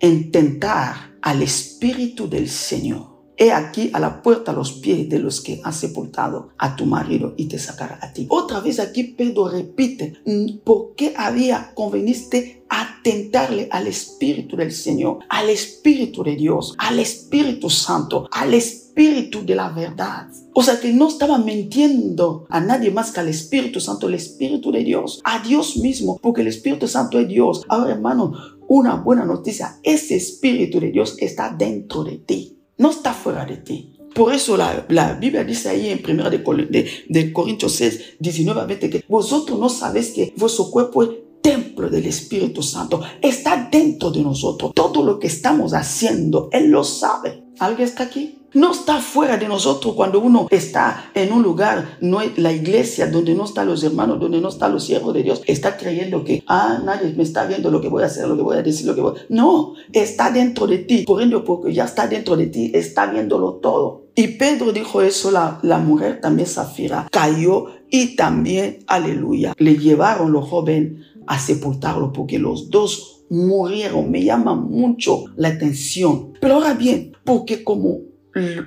en 0.00 0.30
tentar 0.30 1.16
al 1.22 1.42
Espíritu 1.42 2.28
del 2.28 2.48
Señor? 2.48 3.16
He 3.38 3.52
aquí 3.52 3.90
a 3.92 4.00
la 4.00 4.22
puerta 4.22 4.52
los 4.52 4.72
pies 4.72 5.08
de 5.10 5.18
los 5.18 5.42
que 5.42 5.60
han 5.62 5.74
sepultado 5.74 6.48
a 6.56 6.74
tu 6.74 6.86
marido 6.86 7.34
y 7.36 7.46
te 7.46 7.58
sacará 7.58 7.98
a 8.00 8.12
ti. 8.12 8.26
Otra 8.30 8.60
vez 8.60 8.80
aquí 8.80 9.04
Pedro 9.04 9.48
repite, 9.48 10.14
mm, 10.24 10.58
¿por 10.64 10.94
qué 10.94 11.12
había 11.16 11.74
conveniste 11.74 12.64
atentarle 12.70 13.68
al 13.70 13.86
Espíritu 13.88 14.56
del 14.56 14.72
Señor, 14.72 15.18
al 15.28 15.50
Espíritu 15.50 16.22
de 16.22 16.34
Dios, 16.34 16.74
al 16.78 16.98
Espíritu 16.98 17.68
Santo, 17.68 18.26
al 18.32 18.54
Espíritu 18.54 18.85
de 18.96 19.54
la 19.54 19.68
verdad? 19.68 20.28
O 20.54 20.62
sea 20.62 20.80
que 20.80 20.92
no 20.92 21.08
estaba 21.08 21.38
mintiendo 21.38 22.46
a 22.48 22.60
nadie 22.60 22.90
más 22.90 23.12
que 23.12 23.20
al 23.20 23.28
Espíritu 23.28 23.78
Santo, 23.78 24.08
el 24.08 24.14
Espíritu 24.14 24.72
de 24.72 24.82
Dios, 24.82 25.20
a 25.22 25.42
Dios 25.42 25.76
mismo, 25.76 26.18
porque 26.20 26.40
el 26.40 26.48
Espíritu 26.48 26.88
Santo 26.88 27.18
es 27.18 27.28
Dios. 27.28 27.62
Ahora 27.68 27.92
hermano, 27.92 28.32
una 28.68 28.96
buena 28.96 29.24
noticia, 29.24 29.78
ese 29.82 30.16
Espíritu 30.16 30.80
de 30.80 30.90
Dios 30.90 31.16
está 31.20 31.54
dentro 31.56 32.02
de 32.02 32.16
ti 32.16 32.56
no 32.78 32.90
está 32.90 33.12
fuera 33.12 33.44
de 33.44 33.56
ti. 33.58 33.92
Por 34.14 34.32
eso 34.32 34.56
la, 34.56 34.86
la 34.88 35.14
Biblia 35.14 35.44
dice 35.44 35.68
ahí 35.68 35.88
en 35.88 36.02
1 36.08 36.30
de, 36.30 36.88
de, 37.08 37.32
Corintios 37.32 37.72
6, 37.72 38.16
19 38.18 38.60
a 38.60 38.64
20 38.64 38.90
que 38.90 39.04
vosotros 39.08 39.58
no 39.58 39.68
sabéis 39.68 40.12
que 40.12 40.32
vuestro 40.36 40.70
cuerpo 40.70 41.02
es 41.02 41.10
templo 41.42 41.90
del 41.90 42.06
Espíritu 42.06 42.62
Santo. 42.62 43.02
Está 43.20 43.68
dentro 43.70 44.10
de 44.10 44.22
nosotros. 44.22 44.72
Todo 44.74 45.04
lo 45.04 45.18
que 45.18 45.26
estamos 45.26 45.74
haciendo, 45.74 46.48
Él 46.50 46.70
lo 46.70 46.82
sabe. 46.82 47.44
¿Alguien 47.58 47.86
está 47.86 48.04
aquí? 48.04 48.35
No 48.54 48.72
está 48.72 49.00
fuera 49.00 49.36
de 49.36 49.48
nosotros 49.48 49.94
cuando 49.94 50.20
uno 50.20 50.46
está 50.50 51.10
en 51.14 51.32
un 51.32 51.42
lugar, 51.42 51.98
no 52.00 52.20
es 52.20 52.38
la 52.38 52.52
iglesia, 52.52 53.06
donde 53.06 53.34
no 53.34 53.44
están 53.44 53.66
los 53.66 53.82
hermanos, 53.82 54.18
donde 54.18 54.40
no 54.40 54.48
están 54.48 54.72
los 54.72 54.84
siervos 54.84 55.14
de 55.14 55.22
Dios, 55.22 55.42
está 55.46 55.76
creyendo 55.76 56.24
que, 56.24 56.42
ah, 56.46 56.80
nadie 56.84 57.12
me 57.14 57.22
está 57.22 57.46
viendo 57.46 57.70
lo 57.70 57.80
que 57.80 57.88
voy 57.88 58.02
a 58.02 58.06
hacer, 58.06 58.26
lo 58.26 58.36
que 58.36 58.42
voy 58.42 58.56
a 58.56 58.62
decir, 58.62 58.86
lo 58.86 58.94
que 58.94 59.00
voy 59.00 59.18
a... 59.18 59.22
No, 59.28 59.74
está 59.92 60.30
dentro 60.30 60.66
de 60.66 60.78
ti. 60.78 61.04
Por 61.06 61.20
ende, 61.20 61.38
porque 61.40 61.72
ya 61.72 61.84
está 61.84 62.06
dentro 62.06 62.36
de 62.36 62.46
ti, 62.46 62.70
está 62.74 63.06
viéndolo 63.06 63.54
todo. 63.54 64.06
Y 64.14 64.28
Pedro 64.28 64.72
dijo 64.72 65.02
eso, 65.02 65.30
la, 65.30 65.58
la 65.62 65.78
mujer 65.78 66.20
también 66.20 66.48
Zafira 66.48 67.08
cayó 67.10 67.66
y 67.90 68.16
también, 68.16 68.78
aleluya, 68.86 69.54
le 69.58 69.76
llevaron 69.76 70.32
los 70.32 70.48
jóvenes 70.48 71.04
a 71.26 71.38
sepultarlo 71.38 72.12
porque 72.12 72.38
los 72.38 72.70
dos 72.70 73.24
murieron. 73.28 74.10
Me 74.10 74.24
llama 74.24 74.54
mucho 74.54 75.24
la 75.36 75.48
atención. 75.48 76.32
Pero 76.40 76.54
ahora 76.54 76.74
bien, 76.74 77.12
porque 77.24 77.64
como 77.64 78.05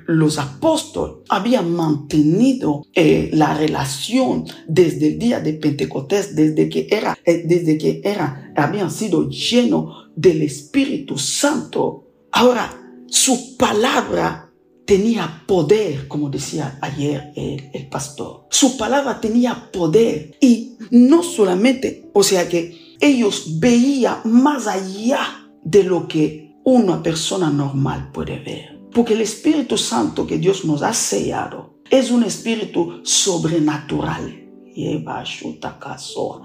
los 0.08 0.40
apóstoles 0.40 1.18
habían 1.30 1.72
mantenido 1.72 2.86
eh, 2.94 3.30
la 3.34 3.54
relación 3.54 4.46
desde 4.68 5.08
el 5.08 5.20
día 5.20 5.40
de 5.40 5.54
Pentecostés, 5.54 6.36
desde 6.36 6.70
que 6.70 6.88
era, 6.90 7.18
eh, 7.24 7.44
desde 7.46 7.78
que 7.78 8.02
era, 8.04 8.52
habían 8.56 8.92
sido 8.92 9.30
llenos 9.30 10.10
del 10.16 10.42
Espíritu 10.42 11.18
Santo. 11.18 12.08
Ahora, 12.32 12.70
su 13.08 13.58
palabra 13.58 14.52
tenía 14.86 15.44
poder, 15.46 16.08
como 16.08 16.30
decía 16.30 16.80
ayer 16.82 17.32
el, 17.36 17.70
el 17.74 17.90
pastor. 17.90 18.48
Su 18.50 18.76
palabra 18.76 19.22
tenía 19.22 19.70
poder 19.72 20.36
y 20.42 20.78
no 20.90 21.22
solamente, 21.22 22.10
o 22.14 22.24
sea 22.24 22.50
que 22.50 22.98
ellos 23.00 23.60
veían 23.60 24.22
más 24.26 24.68
allá 24.68 25.20
de 25.64 25.84
lo 25.84 26.08
que 26.08 26.56
una 26.64 27.02
persona 27.04 27.50
normal 27.50 28.12
puede 28.12 28.40
ver. 28.40 28.79
Porque 28.94 29.14
el 29.14 29.22
Espíritu 29.22 29.78
Santo 29.78 30.26
que 30.26 30.38
Dios 30.38 30.66
nos 30.66 30.82
ha 30.82 30.94
sellado 30.94 31.80
es 31.90 32.12
un 32.12 32.24
espíritu 32.24 33.02
sobrenatural. 33.04 34.46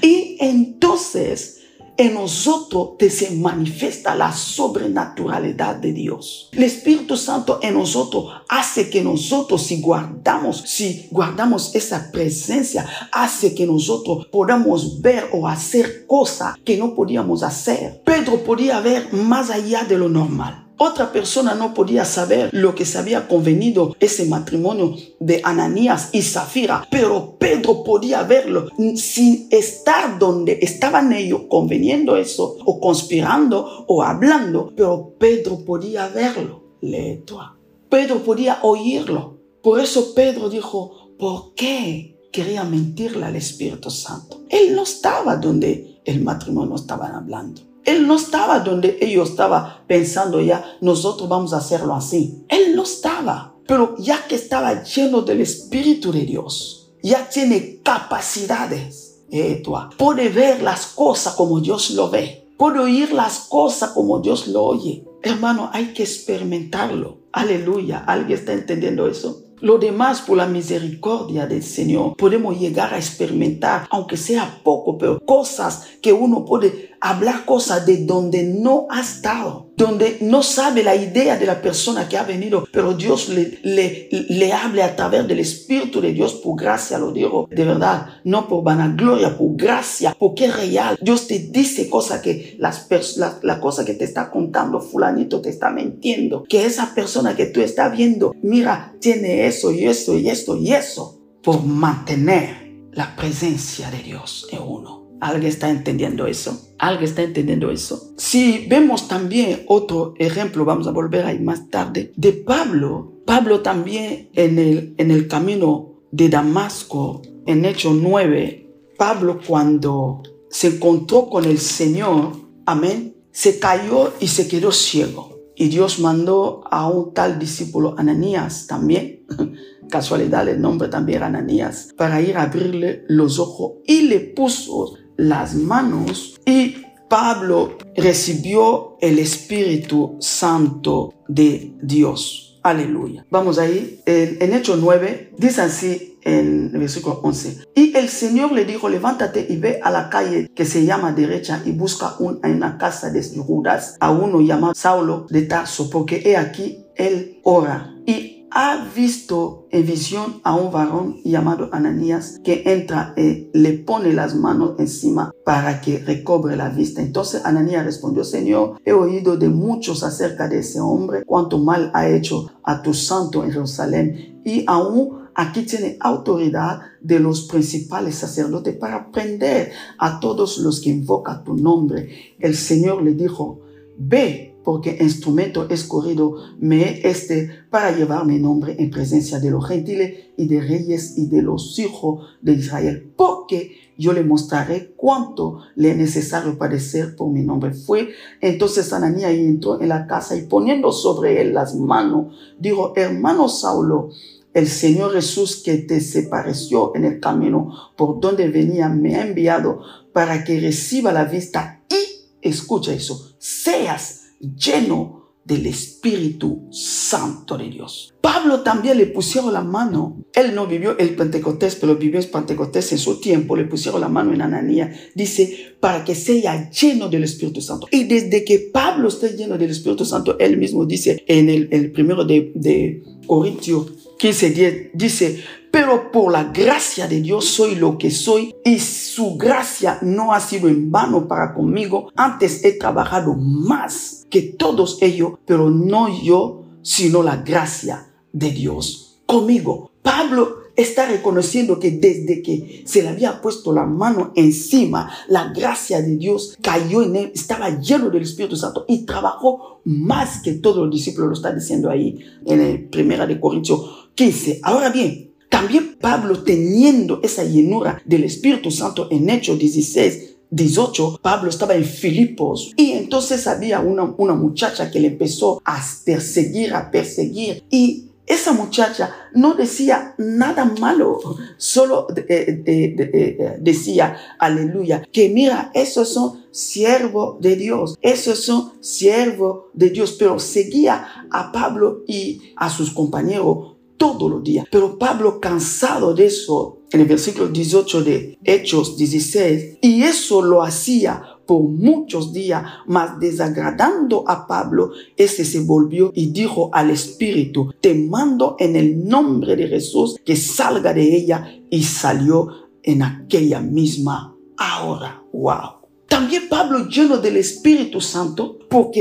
Y 0.03 0.37
entonces 0.41 1.61
en 1.97 2.15
nosotros 2.15 2.95
se 3.09 3.31
manifiesta 3.31 4.17
la 4.17 4.33
sobrenaturalidad 4.33 5.77
de 5.77 5.93
Dios. 5.93 6.49
El 6.53 6.65
Espíritu 6.65 7.17
Santo 7.17 7.61
en 7.63 7.75
nosotros 7.75 8.33
hace 8.49 8.91
que 8.91 9.03
nosotros 9.03 9.63
si 9.63 9.81
guardamos, 9.81 10.65
si 10.67 11.07
guardamos 11.13 11.75
esa 11.75 12.11
presencia, 12.11 12.85
hace 13.13 13.55
que 13.55 13.67
nosotros 13.67 14.27
podamos 14.33 15.01
ver 15.01 15.29
o 15.33 15.47
hacer 15.47 16.07
cosas 16.07 16.57
que 16.65 16.77
no 16.77 16.95
podíamos 16.95 17.45
hacer. 17.45 18.03
Pedro 18.05 18.43
podía 18.43 18.81
ver 18.81 19.13
más 19.13 19.51
allá 19.51 19.85
de 19.85 19.97
lo 19.97 20.09
normal. 20.09 20.64
Otra 20.77 21.13
persona 21.13 21.55
no 21.55 21.73
podía 21.73 22.05
saber 22.05 22.51
lo 22.53 22.75
que 22.75 22.85
se 22.85 22.99
había 22.99 23.29
convenido 23.29 23.95
ese 24.01 24.27
matrimonio 24.27 24.97
de 25.21 25.41
Ananías 25.45 26.11
y 26.13 26.23
Zafira, 26.23 26.87
pero 26.91 27.37
Pedro 27.39 27.85
podía 27.85 28.23
verlo 28.25 28.69
sin 28.97 29.47
estar 29.51 30.19
donde 30.19 30.59
estaban 30.63 31.13
ellos 31.13 31.43
conveniendo 31.49 32.17
eso 32.17 32.57
o 32.65 32.81
conspirando 32.81 33.85
o 33.87 34.03
hablando, 34.03 34.73
pero 34.77 35.15
Pedro 35.19 35.65
podía 35.65 36.09
verlo. 36.09 36.65
Leto. 36.81 37.41
Pedro 37.89 38.23
podía 38.23 38.59
oírlo. 38.63 39.39
Por 39.63 39.81
eso 39.81 40.13
Pedro 40.15 40.51
dijo, 40.51 41.15
¿por 41.19 41.55
qué 41.55 42.21
quería 42.33 42.65
mentirle 42.65 43.25
al 43.25 43.37
Espíritu 43.37 43.91
Santo? 43.91 44.43
Él 44.51 44.75
no 44.75 44.83
estaba 44.83 45.37
donde 45.37 46.01
el 46.05 46.23
matrimonio 46.23 46.75
estaban 46.75 47.15
hablando. 47.15 47.63
Él 47.85 48.07
no 48.07 48.17
estaba 48.17 48.61
donde 48.61 48.99
ellos 49.01 49.31
estaban 49.31 49.85
pensando 49.87 50.41
ya, 50.41 50.65
nosotros 50.81 51.29
vamos 51.29 51.53
a 51.53 51.59
hacerlo 51.59 51.95
así. 51.95 52.45
Él 52.49 52.75
no 52.75 52.83
estaba. 52.83 53.55
Pero 53.67 53.97
ya 53.99 54.27
que 54.27 54.35
estaba 54.35 54.83
lleno 54.83 55.23
del 55.23 55.41
Espíritu 55.41 56.13
de 56.13 56.21
Dios, 56.21 56.93
ya 57.03 57.29
tiene 57.29 57.81
capacidades. 57.83 59.23
Eh, 59.31 59.63
puede 59.99 60.29
ver 60.29 60.63
las 60.63 60.87
cosas 60.87 61.35
como 61.35 61.61
Dios 61.61 61.91
lo 61.91 62.11
ve. 62.11 62.47
Puede 62.59 62.79
oír 62.79 63.13
las 63.13 63.41
cosas 63.49 63.91
como 63.91 64.21
Dios 64.21 64.47
lo 64.49 64.63
oye. 64.63 65.05
Hermano, 65.23 65.71
hay 65.73 65.93
que 65.93 66.03
experimentarlo. 66.03 67.19
Aleluya. 67.33 68.05
¿Alguien 68.07 68.39
está 68.39 68.53
entendiendo 68.53 69.09
eso? 69.09 69.45
Lo 69.61 69.79
demás, 69.79 70.21
por 70.21 70.37
la 70.37 70.47
misericordia 70.47 71.47
del 71.47 71.63
Señor, 71.63 72.17
podemos 72.17 72.61
llegar 72.61 72.93
a 72.93 72.99
experimentar, 72.99 73.87
aunque 73.91 74.17
sea 74.17 74.61
poco, 74.63 74.99
pero 74.99 75.19
cosas 75.25 75.87
que 76.03 76.13
uno 76.13 76.45
puede 76.45 76.91
hablar 77.05 77.45
cosas 77.45 77.85
de 77.85 77.99
donde 77.99 78.45
no 78.45 78.87
ha 78.89 79.03
estado, 79.03 79.71
donde 79.77 80.17
no 80.23 80.43
sabe 80.43 80.83
la 80.83 80.97
idea 80.97 81.37
de 81.37 81.45
la 81.45 81.61
persona 81.61 82.09
que 82.09 82.17
ha 82.17 82.23
venido, 82.23 82.67
pero 82.73 82.95
Dios 82.95 83.29
le, 83.29 83.59
le, 83.63 84.09
le 84.11 84.53
hable 84.55 84.83
a 84.83 84.97
través 84.97 85.29
del 85.29 85.41
Espíritu 85.41 86.01
de 86.01 86.15
Dios 86.15 86.33
por 86.33 86.59
gracia, 86.59 86.99
lo 86.99 87.13
digo 87.13 87.47
de 87.51 87.63
verdad, 87.63 88.07
no 88.25 88.49
por 88.49 88.65
vanagloria, 88.65 89.37
por 89.37 89.55
gracia, 89.55 90.17
porque 90.19 90.47
es 90.47 90.57
real. 90.57 90.99
Dios 91.03 91.27
te 91.27 91.39
dice 91.41 91.91
cosas 91.91 92.23
que 92.23 92.57
las 92.59 92.89
la, 93.17 93.39
la 93.43 93.61
cosa 93.61 93.85
que 93.85 93.93
te 93.93 94.05
está 94.05 94.31
contando 94.31 94.81
fulanito 94.81 95.43
te 95.43 95.51
está 95.51 95.69
mintiendo, 95.71 96.45
que 96.45 96.65
esa 96.65 96.95
persona 96.95 97.37
que 97.37 97.47
tú 97.47 97.61
estás 97.61 97.95
viendo, 97.95 98.35
mira, 98.43 98.95
tiene 98.99 99.47
eso 99.47 99.71
y 99.71 99.85
eso 99.85 100.17
y 100.17 100.31
esto 100.31 100.57
y 100.57 100.73
eso, 100.73 101.21
por 101.43 101.63
mantener 101.65 102.89
la 102.93 103.15
presencia 103.15 103.91
de 103.91 103.99
Dios 103.99 104.49
en 104.51 104.63
uno. 104.63 105.04
¿Alguien 105.25 105.53
está 105.53 105.71
entendiendo 105.71 106.27
eso? 106.27 106.75
¿Alguien 106.79 107.05
está 107.09 107.23
entendiendo 107.23 107.71
eso? 107.71 108.13
Si 108.19 108.67
vemos 108.69 109.09
también 109.09 109.63
otro 109.69 110.13
ejemplo, 110.19 110.67
vamos 110.67 110.87
a 110.87 110.91
volver 110.91 111.25
ahí 111.25 111.39
más 111.39 111.71
tarde, 111.71 112.13
de 112.15 112.35
Pablo. 112.35 113.23
Pablo 113.25 113.63
también 113.63 114.29
en 114.35 114.59
el, 114.59 114.95
en 114.99 115.11
el 115.11 115.27
camino 115.27 115.95
de 116.11 116.29
Damasco, 116.29 117.23
en 117.47 117.65
Hechos 117.65 117.95
9, 117.95 118.71
Pablo 118.99 119.41
cuando 119.47 120.23
se 120.51 120.77
encontró 120.77 121.31
con 121.31 121.47
el 121.47 121.59
Señor, 121.59 122.33
amén, 122.67 123.17
se 123.33 123.59
cayó 123.59 124.13
y 124.21 124.29
se 124.29 124.47
quedó 124.47 124.73
ciego. 124.73 125.39
Y 125.57 125.69
Dios 125.69 126.01
mandó 126.01 126.65
a 126.71 126.87
un 126.87 127.15
tal 127.15 127.39
discípulo 127.39 127.95
Ananías 127.97 128.67
también, 128.67 129.25
casualidad 129.89 130.47
el 130.49 130.61
nombre 130.61 130.89
también 130.89 131.17
era 131.17 131.29
Ananías, 131.29 131.95
para 131.97 132.21
ir 132.21 132.37
a 132.37 132.43
abrirle 132.43 133.05
los 133.09 133.39
ojos 133.39 133.79
y 133.87 134.03
le 134.03 134.21
puso 134.21 134.99
las 135.17 135.55
manos 135.55 136.41
y 136.45 136.77
Pablo 137.09 137.79
recibió 137.97 138.97
el 139.01 139.19
Espíritu 139.19 140.17
Santo 140.21 141.15
de 141.29 141.75
Dios. 141.83 142.59
Aleluya. 142.63 143.27
Vamos 143.31 143.59
ahí. 143.59 144.01
En, 144.07 144.39
en 144.41 144.55
Hechos 144.55 144.79
9 144.81 145.35
dice 145.37 145.61
así 145.61 146.15
en 146.25 146.73
versículo 146.73 147.21
11. 147.23 147.67
Y 147.75 147.97
el 147.97 148.09
Señor 148.09 148.53
le 148.53 148.65
dijo, 148.65 148.89
levántate 148.89 149.47
y 149.49 149.57
ve 149.57 149.81
a 149.83 149.91
la 149.91 150.09
calle 150.09 150.51
que 150.55 150.65
se 150.65 150.85
llama 150.85 151.13
derecha 151.13 151.63
y 151.65 151.73
busca 151.73 152.17
un, 152.19 152.41
en 152.43 152.57
una 152.57 152.79
casa 152.79 153.11
de 153.11 153.23
Judas 153.23 153.97
a 154.01 154.11
uno 154.11 154.41
llamado 154.41 154.75
Saulo 154.75 155.27
de 155.29 155.43
Tarso, 155.43 155.91
porque 155.91 156.23
he 156.25 156.37
aquí 156.37 156.87
él 156.97 157.41
ora. 157.43 157.95
Y 158.07 158.44
ha 158.57 158.89
visto 158.95 159.67
en 159.73 159.85
visión 159.85 160.41
a 160.45 160.55
un 160.55 160.71
varón 160.71 161.17
llamado 161.25 161.71
Ananías 161.73 162.39
que 162.45 162.63
entra 162.67 163.13
y 163.17 163.51
le 163.53 163.73
pone 163.73 164.13
las 164.13 164.37
manos 164.37 164.77
encima 164.79 165.33
para 165.45 165.81
que 165.81 165.99
recobre 165.99 166.55
la 166.55 166.69
vista. 166.69 167.03
Entonces 167.03 167.45
Ananías 167.45 167.85
respondió, 167.85 168.23
Señor, 168.23 168.81
he 168.85 168.93
oído 168.93 169.37
de 169.37 169.49
muchos 169.49 170.05
acerca 170.05 170.47
de 170.47 170.61
ese 170.61 170.81
hombre, 170.81 171.25
cuánto 171.27 171.59
mal 171.59 171.91
ha 171.95 172.09
hecho 172.09 172.49
a 172.63 172.81
tu 172.81 172.95
santo 172.95 173.43
en 173.43 173.51
Jerusalén 173.51 174.41
y 174.45 174.63
aún 174.69 175.25
aquí 175.35 175.63
tiene 175.63 175.97
autoridad 175.99 176.81
de 177.01 177.19
los 177.19 177.49
principales 177.49 178.15
sacerdotes 178.15 178.77
para 178.77 179.11
prender 179.11 179.73
a 179.99 180.21
todos 180.21 180.59
los 180.59 180.81
que 180.81 180.91
invocan 180.91 181.43
tu 181.43 181.57
nombre. 181.57 182.37
El 182.39 182.55
Señor 182.55 183.03
le 183.03 183.15
dijo, 183.15 183.63
ve 183.99 184.54
porque 184.65 184.97
instrumento 185.01 185.69
escogido 185.69 186.37
me 186.59 187.07
este 187.07 187.51
para 187.71 187.95
llevar 187.95 188.25
mi 188.25 188.39
nombre 188.39 188.75
en 188.79 188.91
presencia 188.91 189.39
de 189.39 189.51
los 189.51 189.69
gentiles 189.69 190.31
y 190.37 190.49
de 190.49 190.61
reyes 190.61 191.19
y 191.19 191.27
de 191.27 191.43
los 191.43 191.79
hijos 191.79 192.27
de 192.41 192.55
Israel, 192.55 193.13
porque 193.15 193.77
yo 193.97 194.13
le 194.13 194.25
mostraré 194.25 194.95
cuánto 194.97 195.61
le 195.77 195.91
es 195.91 195.97
necesario 195.97 196.59
padecer 196.59 197.15
por 197.15 197.31
mi 197.31 197.43
nombre. 197.43 197.73
Fue 197.75 198.09
entonces 198.41 198.93
Ananías 198.93 199.35
y 199.35 199.41
entró 199.41 199.81
en 199.81 199.91
la 199.91 200.07
casa 200.07 200.35
y 200.35 200.43
poniendo 200.43 200.91
sobre 200.91 201.41
él 201.41 201.55
las 201.55 201.77
manos, 201.77 202.35
dijo, 202.59 202.93
hermano 202.97 203.49
Saulo, 203.49 204.11
el 204.55 204.69
Señor 204.69 205.13
Jesús 205.13 205.63
que 205.65 205.79
te 205.79 206.01
separeció 206.01 206.93
en 206.95 207.05
el 207.05 207.21
camino 207.21 207.75
por 207.97 208.21
donde 208.21 208.49
venía 208.49 208.89
me 208.89 209.17
ha 209.17 209.27
enviado 209.27 209.81
para 210.13 210.45
que 210.45 210.61
reciba 210.61 211.13
la 211.13 211.25
vista 211.25 211.83
y, 211.89 212.49
escucha 212.49 212.93
eso, 212.93 213.35
seas 213.39 214.24
lleno 214.57 215.25
del 215.45 215.67
Espíritu 215.67 216.69
Santo 216.71 217.59
de 217.59 217.69
Dios. 217.69 218.15
Pablo 218.21 218.61
también 218.61 218.97
le 218.97 219.07
pusieron 219.07 219.53
la 219.53 219.63
mano. 219.63 220.25
Él 220.33 220.55
no 220.55 220.67
vivió 220.67 220.97
el 220.97 221.15
Pentecostés, 221.15 221.77
pero 221.77 221.97
vivió 221.97 222.19
el 222.19 222.27
Pentecostés 222.27 222.93
en 222.93 222.99
su 222.99 223.21
tiempo. 223.21 223.55
Le 223.55 223.65
pusieron 223.65 224.01
la 224.01 224.09
mano 224.09 224.33
en 224.33 224.41
Ananía. 224.41 224.93
Dice, 225.15 225.77
para 225.81 226.05
que 226.05 226.15
sea 226.15 226.71
lleno 226.71 227.09
del 227.09 227.25
Espíritu 227.25 227.61
Santo. 227.61 227.87
Y 227.91 228.05
desde 228.05 228.45
que 228.45 228.71
Pablo 228.73 229.09
esté 229.09 229.37
lleno 229.37 229.59
del 229.59 229.71
Espíritu 229.71 230.07
Santo, 230.07 230.39
él 230.39 230.57
mismo 230.57 230.87
dice 230.87 231.23
en 231.27 231.51
el, 231.51 231.93
primero 231.93 232.25
de, 232.25 232.53
de 232.55 233.03
Corintios 233.27 233.93
15, 234.19 234.91
dice, 234.95 235.45
pero 235.75 236.13
por 236.13 236.31
la 236.31 236.45
gracia 236.45 237.09
de 237.09 237.21
Dios 237.21 237.47
soy 237.47 237.75
lo 237.75 237.99
que 237.99 238.13
soy 238.13 238.55
y 238.65 238.79
su 238.79 239.37
gracia 239.37 239.99
no 240.03 240.33
ha 240.33 240.39
sido 240.39 240.69
en 240.69 240.93
vano 240.93 241.27
para 241.27 241.53
conmigo. 241.53 242.13
Antes 242.15 242.65
he 242.65 242.79
trabajado 242.79 243.35
más 243.35 244.25
que 244.31 244.43
todos 244.43 245.03
ellos, 245.03 245.33
pero 245.45 245.71
no 245.71 246.23
yo, 246.23 246.63
sino 246.83 247.25
la 247.25 247.39
gracia 247.39 248.07
de 248.33 248.53
Dios 248.53 249.21
conmigo. 249.27 249.91
Pablo 250.01 250.59
está 250.77 251.07
reconociendo 251.07 251.81
que 251.81 251.91
desde 251.91 252.41
que 252.41 252.85
se 252.87 253.03
le 253.03 253.09
había 253.09 253.41
puesto 253.41 253.73
la 253.73 253.85
mano 253.85 254.31
encima, 254.37 255.11
la 255.27 255.53
gracia 255.53 256.01
de 256.01 256.17
Dios 256.17 256.57
cayó 256.63 257.03
en 257.03 257.17
él, 257.17 257.33
estaba 257.35 257.81
lleno 257.81 258.11
del 258.11 258.23
Espíritu 258.23 258.55
Santo 258.55 258.85
y 258.87 259.05
trabajó 259.05 259.81
más 259.83 260.41
que 260.41 260.53
todos 260.53 260.85
los 260.87 260.95
discípulos, 260.95 261.31
lo 261.31 261.35
está 261.35 261.53
diciendo 261.53 261.91
ahí 261.91 262.21
en 262.47 262.61
el 262.61 262.85
primera 262.85 263.27
de 263.27 263.41
Corintios 263.41 264.11
15. 264.15 264.61
Ahora 264.63 264.91
bien, 264.91 265.24
también 265.55 265.97
Pablo, 266.01 266.43
teniendo 266.43 267.21
esa 267.23 267.45
llenura 267.45 268.03
del 268.05 268.25
Espíritu 268.25 268.73
Santo 268.73 269.07
en 269.13 269.31
Hechos 269.31 269.57
16, 269.57 270.37
18, 270.51 271.21
Pablo 271.23 271.49
estaba 271.49 271.75
en 271.75 271.85
Filipos. 271.85 272.73
Y 272.77 272.93
entonces 272.93 273.47
había 273.47 273.79
una, 273.79 274.03
una 274.17 274.35
muchacha 274.35 274.91
que 274.91 274.99
le 274.99 275.09
empezó 275.09 275.63
a 275.65 275.81
perseguir, 276.05 276.75
a 276.75 276.91
perseguir. 276.91 277.65
Y 277.71 278.11
esa 278.27 278.53
muchacha 278.53 279.15
no 279.35 279.55
decía 279.55 280.15
nada 280.17 280.65
malo, 280.81 281.21
solo 281.59 282.09
eh, 282.17 282.63
eh, 282.67 282.95
eh, 282.99 283.57
decía, 283.61 284.17
aleluya, 284.39 285.07
que 285.13 285.29
mira, 285.29 285.71
esos 285.75 286.09
son 286.09 286.45
siervos 286.51 287.41
de 287.41 287.57
Dios, 287.57 287.99
esos 288.01 288.43
son 288.45 288.73
siervos 288.81 289.67
de 289.75 289.91
Dios, 289.91 290.17
pero 290.19 290.39
seguía 290.39 291.27
a 291.31 291.53
Pablo 291.53 292.03
y 292.07 292.55
a 292.57 292.71
sus 292.71 292.91
compañeros 292.91 293.74
todos 293.97 294.31
los 294.31 294.43
días. 294.43 294.67
Pero 294.71 294.99
Pablo, 294.99 295.41
cansado 295.41 296.15
de 296.15 296.27
eso, 296.27 296.79
en 296.91 297.01
el 297.01 297.07
versículo 297.07 297.49
18 297.49 298.03
de 298.03 298.39
Hechos 298.45 298.97
16, 298.97 299.79
y 299.81 300.03
eso 300.03 300.43
lo 300.43 300.63
hacía 300.63 301.23
por 301.47 301.63
muchos 301.63 302.33
días, 302.33 302.65
mas 302.87 303.19
desagradando 303.21 304.25
a 304.27 304.47
Pablo, 304.47 304.93
ese 305.17 305.45
se 305.45 305.61
volvió 305.61 306.11
y 306.15 306.27
dijo 306.27 306.71
al 306.73 306.91
Espíritu, 306.91 307.73
te 307.81 307.95
mando 307.95 308.57
en 308.59 308.77
el 308.77 309.07
nombre 309.07 309.57
de 309.57 309.69
Jesús 309.69 310.17
que 310.25 310.37
salga 310.37 310.95
de 310.95 311.17
ella, 311.17 311.51
y 311.71 311.83
salió 311.83 312.49
en 312.83 313.03
aquella 313.03 313.61
misma 313.61 314.37
hora. 314.85 315.23
Wow. 315.33 315.74
También 316.15 316.49
Pablo, 316.49 316.87
lleno 316.89 317.19
del 317.19 317.39
Espíritu 317.39 318.01
Santo, 318.01 318.61
porque 318.71 319.01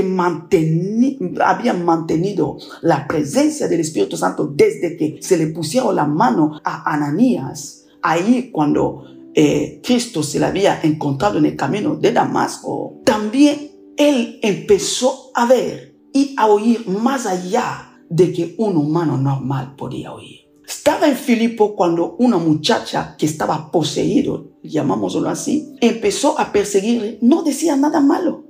había 1.45 1.73
mantenido 1.76 2.58
la 2.82 3.08
presencia 3.08 3.67
del 3.67 3.82
Espíritu 3.82 4.17
Santo 4.17 4.52
desde 4.52 4.97
que 4.97 5.19
se 5.21 5.38
le 5.38 5.45
pusieron 5.45 5.95
la 5.95 6.06
mano 6.06 6.60
a 6.63 6.91
Ananías, 6.91 7.86
ahí 8.02 8.49
cuando 8.52 9.04
eh, 9.36 9.80
Cristo 9.84 10.23
se 10.23 10.39
le 10.39 10.47
había 10.47 10.82
encontrado 10.82 11.38
en 11.38 11.45
el 11.45 11.56
camino 11.56 11.97
de 11.97 12.13
Damasco, 12.13 13.02
también 13.06 13.69
él 13.95 14.39
empezó 14.41 15.30
a 15.36 15.45
ver 15.45 15.95
y 16.13 16.34
a 16.36 16.47
oír 16.47 16.88
más 16.88 17.28
allá 17.28 17.91
de 18.10 18.34
que 18.34 18.56
un 18.58 18.76
humano 18.76 19.19
normal 19.19 19.76
podía 19.76 20.12
oír. 20.13 20.42
Estaba 20.75 21.07
en 21.07 21.15
Filipo 21.15 21.75
cuando 21.75 22.15
una 22.17 22.38
muchacha 22.38 23.15
que 23.15 23.27
estaba 23.27 23.69
poseído, 23.71 24.53
llamámoslo 24.63 25.29
así, 25.29 25.75
empezó 25.79 26.38
a 26.39 26.51
perseguirle. 26.51 27.19
No 27.21 27.43
decía 27.43 27.75
nada 27.75 28.01
malo. 28.01 28.43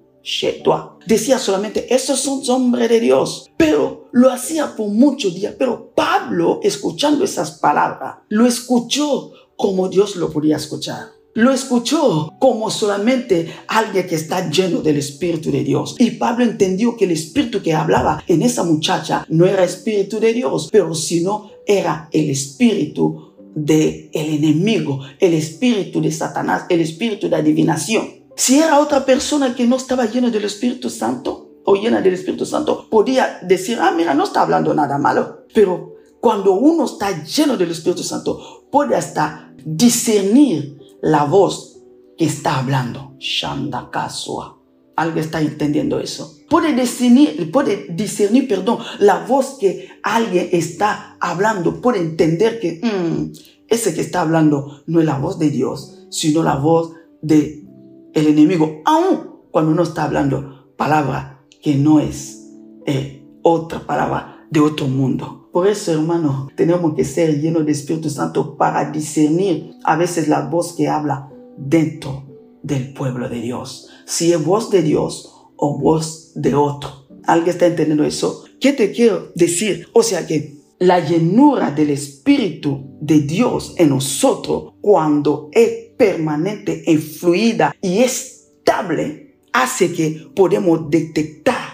Decía 1.05 1.37
solamente, 1.37 1.93
esos 1.93 2.21
son 2.21 2.41
hombres 2.47 2.89
de 2.89 3.01
Dios. 3.01 3.51
Pero 3.57 4.07
lo 4.13 4.31
hacía 4.31 4.73
por 4.73 4.87
muchos 4.87 5.35
días. 5.35 5.55
Pero 5.59 5.91
Pablo, 5.93 6.61
escuchando 6.63 7.25
esas 7.25 7.59
palabras, 7.59 8.19
lo 8.29 8.47
escuchó 8.47 9.31
como 9.57 9.89
Dios 9.89 10.15
lo 10.15 10.31
podía 10.31 10.55
escuchar. 10.55 11.09
Lo 11.35 11.51
escuchó 11.51 12.31
como 12.39 12.69
solamente 12.69 13.51
alguien 13.67 14.05
que 14.05 14.13
está 14.13 14.51
lleno 14.51 14.81
del 14.81 14.97
Espíritu 14.97 15.51
de 15.51 15.63
Dios. 15.63 15.95
Y 15.97 16.11
Pablo 16.11 16.43
entendió 16.45 16.95
que 16.95 17.05
el 17.05 17.11
Espíritu 17.11 17.61
que 17.61 17.73
hablaba 17.73 18.23
en 18.27 18.43
esa 18.43 18.63
muchacha 18.63 19.25
no 19.29 19.47
era 19.47 19.63
Espíritu 19.63 20.19
de 20.19 20.31
Dios, 20.31 20.69
pero 20.71 20.93
sino 20.93 21.49
era 21.65 22.09
el 22.11 22.29
Espíritu 22.29 23.33
del 23.55 24.09
el 24.13 24.33
enemigo, 24.35 25.01
el 25.19 25.33
Espíritu 25.33 26.01
de 26.01 26.11
Satanás, 26.11 26.65
el 26.69 26.81
Espíritu 26.81 27.29
de 27.29 27.35
adivinación. 27.35 28.23
Si 28.35 28.59
era 28.59 28.79
otra 28.79 29.05
persona 29.05 29.55
que 29.55 29.67
no 29.67 29.75
estaba 29.75 30.05
llena 30.05 30.29
del 30.29 30.45
Espíritu 30.45 30.89
Santo 30.89 31.51
o 31.65 31.75
llena 31.75 32.01
del 32.01 32.15
Espíritu 32.15 32.45
Santo, 32.45 32.87
podía 32.89 33.39
decir, 33.43 33.77
ah, 33.79 33.93
mira, 33.95 34.13
no 34.13 34.23
está 34.23 34.41
hablando 34.41 34.73
nada 34.73 34.97
malo. 34.97 35.45
Pero 35.53 35.95
cuando 36.19 36.53
uno 36.53 36.85
está 36.85 37.23
lleno 37.23 37.57
del 37.57 37.71
Espíritu 37.71 38.03
Santo, 38.03 38.65
puede 38.71 38.95
hasta 38.95 39.53
discernir 39.63 40.79
la 41.01 41.25
voz 41.25 41.79
que 42.17 42.25
está 42.25 42.59
hablando. 42.59 43.15
Shandakasua. 43.19 44.59
¿Alguien 44.95 45.25
está 45.25 45.41
entendiendo 45.41 45.99
eso? 45.99 46.37
Puede 46.49 46.73
discernir, 46.73 47.51
puede 47.51 47.87
discernir, 47.89 48.47
perdón, 48.47 48.79
la 48.99 49.25
voz 49.25 49.57
que 49.59 49.89
alguien 50.03 50.49
está 50.51 51.17
hablando. 51.19 51.81
Puede 51.81 51.99
entender 51.99 52.59
que 52.59 52.79
mm, 52.83 53.31
ese 53.67 53.93
que 53.93 54.01
está 54.01 54.21
hablando 54.21 54.83
no 54.85 54.99
es 54.99 55.05
la 55.05 55.17
voz 55.17 55.39
de 55.39 55.49
Dios, 55.49 56.05
sino 56.11 56.43
la 56.43 56.57
voz 56.57 56.93
de 57.21 57.65
el 58.13 58.27
enemigo. 58.27 58.81
Aún 58.85 59.33
cuando 59.51 59.73
no 59.73 59.83
está 59.83 60.03
hablando 60.03 60.73
palabra 60.77 61.45
que 61.61 61.75
no 61.75 61.99
es 61.99 62.51
eh, 62.85 63.25
otra 63.41 63.79
palabra 63.79 64.45
de 64.51 64.59
otro 64.59 64.87
mundo. 64.87 65.49
Por 65.51 65.67
eso, 65.67 65.91
hermano, 65.91 66.49
tenemos 66.55 66.95
que 66.95 67.05
ser 67.05 67.39
llenos 67.39 67.65
de 67.65 67.71
Espíritu 67.71 68.09
Santo 68.09 68.57
para 68.57 68.91
discernir 68.91 69.75
a 69.83 69.95
veces 69.95 70.27
la 70.27 70.47
voz 70.47 70.73
que 70.73 70.87
habla 70.87 71.29
dentro 71.57 72.25
del 72.63 72.93
pueblo 72.93 73.29
de 73.29 73.39
Dios. 73.39 73.89
Si 74.05 74.33
es 74.33 74.43
voz 74.43 74.71
de 74.71 74.81
Dios 74.81 75.33
o 75.55 75.77
voz 75.79 76.31
de 76.35 76.55
otro. 76.55 76.89
¿Alguien 77.25 77.51
está 77.51 77.67
entendiendo 77.67 78.03
eso? 78.03 78.43
¿Qué 78.59 78.73
te 78.73 78.91
quiero 78.91 79.31
decir? 79.35 79.89
O 79.93 80.03
sea 80.03 80.25
que 80.25 80.63
la 80.79 80.99
llenura 80.99 81.71
del 81.71 81.91
Espíritu 81.91 82.97
de 82.99 83.21
Dios 83.21 83.73
en 83.77 83.89
nosotros, 83.89 84.73
cuando 84.81 85.49
es 85.51 85.91
permanente, 85.97 86.83
e 86.85 86.97
fluida 86.97 87.75
y 87.81 87.99
estable, 87.99 89.37
hace 89.53 89.93
que 89.93 90.29
podemos 90.35 90.89
detectar 90.89 91.73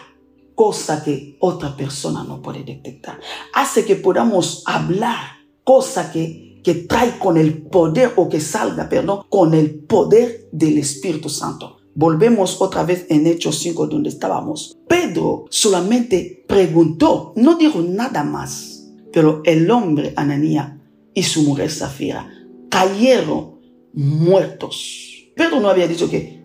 cosa 0.53 1.03
que 1.03 1.37
otra 1.39 1.75
persona 1.75 2.23
no 2.23 2.41
puede 2.41 2.63
detectar. 2.63 3.19
Hace 3.53 3.85
que 3.85 3.95
podamos 3.95 4.63
hablar 4.65 5.39
cosa 5.63 6.11
que, 6.11 6.59
que 6.63 6.75
trae 6.75 7.17
con 7.17 7.37
el 7.37 7.63
poder 7.63 8.13
o 8.17 8.27
que 8.27 8.41
salga, 8.41 8.89
perdón, 8.89 9.23
con 9.29 9.53
el 9.53 9.73
poder 9.85 10.49
del 10.51 10.77
Espíritu 10.77 11.29
Santo. 11.29 11.78
Volvemos 11.99 12.61
otra 12.61 12.85
vez 12.85 13.07
en 13.09 13.27
Hechos 13.27 13.59
5 13.59 13.87
donde 13.87 14.07
estábamos. 14.07 14.77
Pedro 14.87 15.43
solamente 15.49 16.45
preguntó, 16.47 17.33
no 17.35 17.57
dijo 17.57 17.81
nada 17.81 18.23
más, 18.23 18.87
pero 19.11 19.41
el 19.43 19.69
hombre 19.69 20.13
Ananía 20.15 20.79
y 21.13 21.23
su 21.23 21.43
mujer 21.43 21.69
Zafira 21.69 22.31
cayeron 22.69 23.59
muertos. 23.91 25.25
Pedro 25.35 25.59
no 25.59 25.67
había 25.67 25.89
dicho 25.89 26.09
que, 26.09 26.41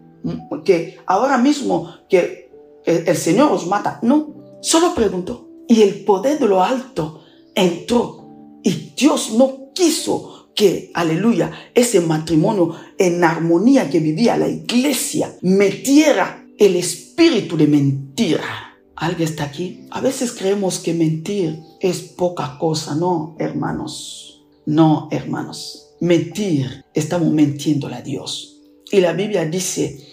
que 0.65 0.99
ahora 1.07 1.39
mismo 1.39 1.89
que 2.09 2.51
el, 2.85 3.17
Señor 3.17 3.53
os 3.53 3.69
mata. 3.69 4.01
No, 4.03 4.59
solo 4.61 4.93
preguntó. 4.93 5.49
Y 5.69 5.83
el 5.83 6.05
poder 6.05 6.41
de 6.41 6.49
lo 6.49 6.65
alto 6.65 7.23
entró. 7.55 8.29
Y 8.65 8.93
Dios 8.97 9.31
no 9.39 9.71
quiso 9.73 10.44
que, 10.55 10.91
aleluya, 10.95 11.51
ese 11.75 12.01
matrimonio 12.01 12.75
en 12.99 13.25
armonía 13.25 13.91
que 13.91 14.01
vivía 14.01 14.37
la 14.37 14.49
iglesia 14.49 15.35
metiera 15.43 16.47
el 16.59 16.77
espíritu 16.77 17.57
de 17.57 17.67
mentira. 17.67 18.75
¿Alguien 18.97 19.29
está 19.29 19.45
aquí? 19.45 19.87
A 19.91 20.01
veces 20.01 20.33
creemos 20.33 20.79
que 20.79 20.95
mentir 20.95 21.59
es 21.81 22.01
poca 22.01 22.57
cosa. 22.59 22.95
No, 22.95 23.37
hermanos. 23.39 24.45
No, 24.67 25.09
hermanos. 25.11 25.91
Mentir, 26.01 26.85
estamos 26.95 27.33
mintiéndole 27.33 27.97
a 27.97 28.03
Dios. 28.03 28.61
Y 28.91 29.01
la 29.01 29.13
Biblia 29.13 29.45
dice, 29.45 30.07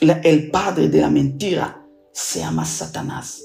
el 0.00 0.50
padre 0.50 0.88
de 0.88 1.00
la 1.00 1.10
mentira 1.10 1.86
se 2.12 2.40
llama 2.40 2.64
Satanás. 2.64 3.42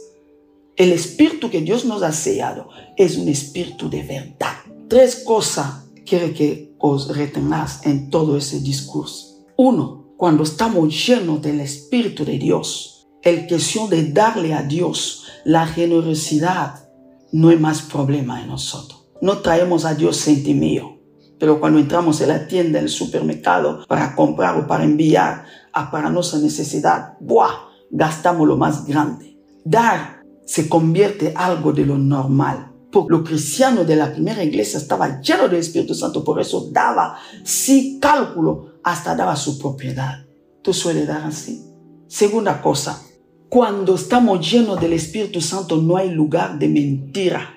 El 0.75 0.91
espíritu 0.91 1.49
que 1.49 1.61
Dios 1.61 1.85
nos 1.85 2.01
ha 2.03 2.11
sellado 2.11 2.69
es 2.95 3.17
un 3.17 3.27
espíritu 3.27 3.89
de 3.89 4.01
verdad. 4.01 4.55
Tres 4.87 5.17
cosas 5.17 5.88
quiere 6.09 6.33
que 6.33 6.75
os 6.79 7.15
retengáis 7.15 7.81
en 7.83 8.09
todo 8.09 8.35
ese 8.35 8.59
discurso. 8.59 9.45
Uno, 9.57 10.15
cuando 10.17 10.43
estamos 10.43 11.07
llenos 11.07 11.41
del 11.41 11.59
espíritu 11.59 12.25
de 12.25 12.39
Dios, 12.39 13.07
el 13.21 13.47
cuestión 13.47 13.89
de 13.89 14.11
darle 14.11 14.53
a 14.53 14.63
Dios 14.63 15.25
la 15.45 15.67
generosidad 15.67 16.89
no 17.31 17.51
es 17.51 17.59
más 17.59 17.83
problema 17.83 18.41
en 18.41 18.47
nosotros. 18.47 19.05
No 19.21 19.37
traemos 19.37 19.85
a 19.85 19.93
Dios 19.93 20.17
sentimiento. 20.17 20.97
Pero 21.37 21.59
cuando 21.59 21.79
entramos 21.79 22.19
en 22.19 22.29
la 22.29 22.47
tienda, 22.47 22.79
en 22.79 22.85
el 22.85 22.89
supermercado, 22.89 23.85
para 23.87 24.15
comprar 24.15 24.57
o 24.59 24.67
para 24.67 24.83
enviar 24.83 25.45
a 25.71 25.89
para 25.89 26.09
nuestra 26.09 26.39
necesidad, 26.39 27.17
¡buah! 27.21 27.69
gastamos 27.91 28.47
lo 28.47 28.57
más 28.57 28.85
grande. 28.85 29.37
Dar 29.63 30.21
se 30.45 30.67
convierte 30.67 31.29
en 31.29 31.37
algo 31.37 31.71
de 31.71 31.85
lo 31.85 31.97
normal. 31.97 32.68
Porque 32.91 33.11
los 33.11 33.27
cristianos 33.27 33.87
de 33.87 33.95
la 33.95 34.11
primera 34.11 34.43
iglesia 34.43 34.77
estaban 34.77 35.21
llenos 35.21 35.49
del 35.49 35.59
Espíritu 35.59 35.93
Santo, 35.93 36.23
por 36.23 36.41
eso 36.41 36.69
daba 36.71 37.17
sin 37.43 37.99
cálculo, 37.99 38.79
hasta 38.83 39.15
daba 39.15 39.35
su 39.35 39.59
propiedad. 39.59 40.25
¿Tú 40.61 40.73
sueles 40.73 41.07
dar 41.07 41.23
así? 41.23 41.63
Segunda 42.07 42.61
cosa, 42.61 43.01
cuando 43.47 43.95
estamos 43.95 44.49
llenos 44.49 44.81
del 44.81 44.93
Espíritu 44.93 45.41
Santo 45.41 45.77
no 45.77 45.97
hay 45.97 46.09
lugar 46.09 46.57
de 46.57 46.67
mentira. 46.67 47.55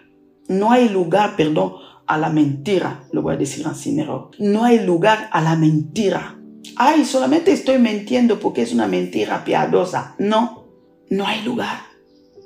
No 0.48 0.70
hay 0.70 0.88
lugar, 0.88 1.36
perdón, 1.36 1.74
a 2.06 2.18
la 2.18 2.28
mentira. 2.28 3.04
Lo 3.12 3.22
voy 3.22 3.34
a 3.34 3.38
decir 3.38 3.66
así 3.66 3.92
mejor. 3.92 4.30
No 4.38 4.64
hay 4.64 4.84
lugar 4.84 5.30
a 5.32 5.40
la 5.40 5.56
mentira 5.56 6.38
ay, 6.76 7.04
solamente 7.04 7.52
estoy 7.52 7.78
mintiendo 7.78 8.38
porque 8.38 8.62
es 8.62 8.72
una 8.72 8.86
mentira 8.86 9.44
piadosa. 9.44 10.14
No, 10.18 10.64
no 11.10 11.26
hay 11.26 11.42
lugar 11.42 11.80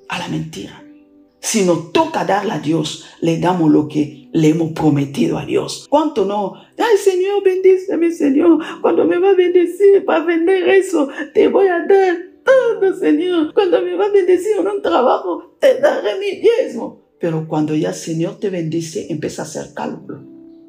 a 0.08 0.18
la 0.18 0.28
mentira. 0.28 0.82
Si 1.46 1.64
nos 1.64 1.92
toca 1.92 2.24
darle 2.24 2.54
a 2.54 2.58
Dios, 2.58 3.04
le 3.20 3.38
damos 3.38 3.70
lo 3.70 3.86
que 3.86 4.28
le 4.32 4.48
hemos 4.48 4.72
prometido 4.72 5.38
a 5.38 5.46
Dios. 5.46 5.86
¿Cuánto 5.88 6.24
no? 6.24 6.54
Ay, 6.76 6.96
Señor, 6.98 7.44
bendíceme, 7.44 8.10
Señor. 8.10 8.58
Cuando 8.82 9.04
me 9.04 9.16
va 9.18 9.30
a 9.30 9.34
bendecir 9.34 10.04
para 10.04 10.24
vender 10.24 10.68
eso, 10.68 11.08
te 11.34 11.46
voy 11.46 11.68
a 11.68 11.86
dar 11.86 12.16
todo, 12.44 12.92
Señor. 12.98 13.54
Cuando 13.54 13.80
me 13.80 13.94
va 13.94 14.06
a 14.06 14.10
bendecir 14.10 14.56
en 14.58 14.66
un 14.66 14.82
trabajo, 14.82 15.56
te 15.60 15.78
daré 15.78 16.18
mi 16.18 16.40
diezmo. 16.40 17.12
Pero 17.20 17.46
cuando 17.46 17.76
ya 17.76 17.90
el 17.90 17.94
Señor 17.94 18.40
te 18.40 18.50
bendice, 18.50 19.06
empieza 19.08 19.42
a 19.42 19.44
hacer 19.44 19.72
cálculo 19.72 20.24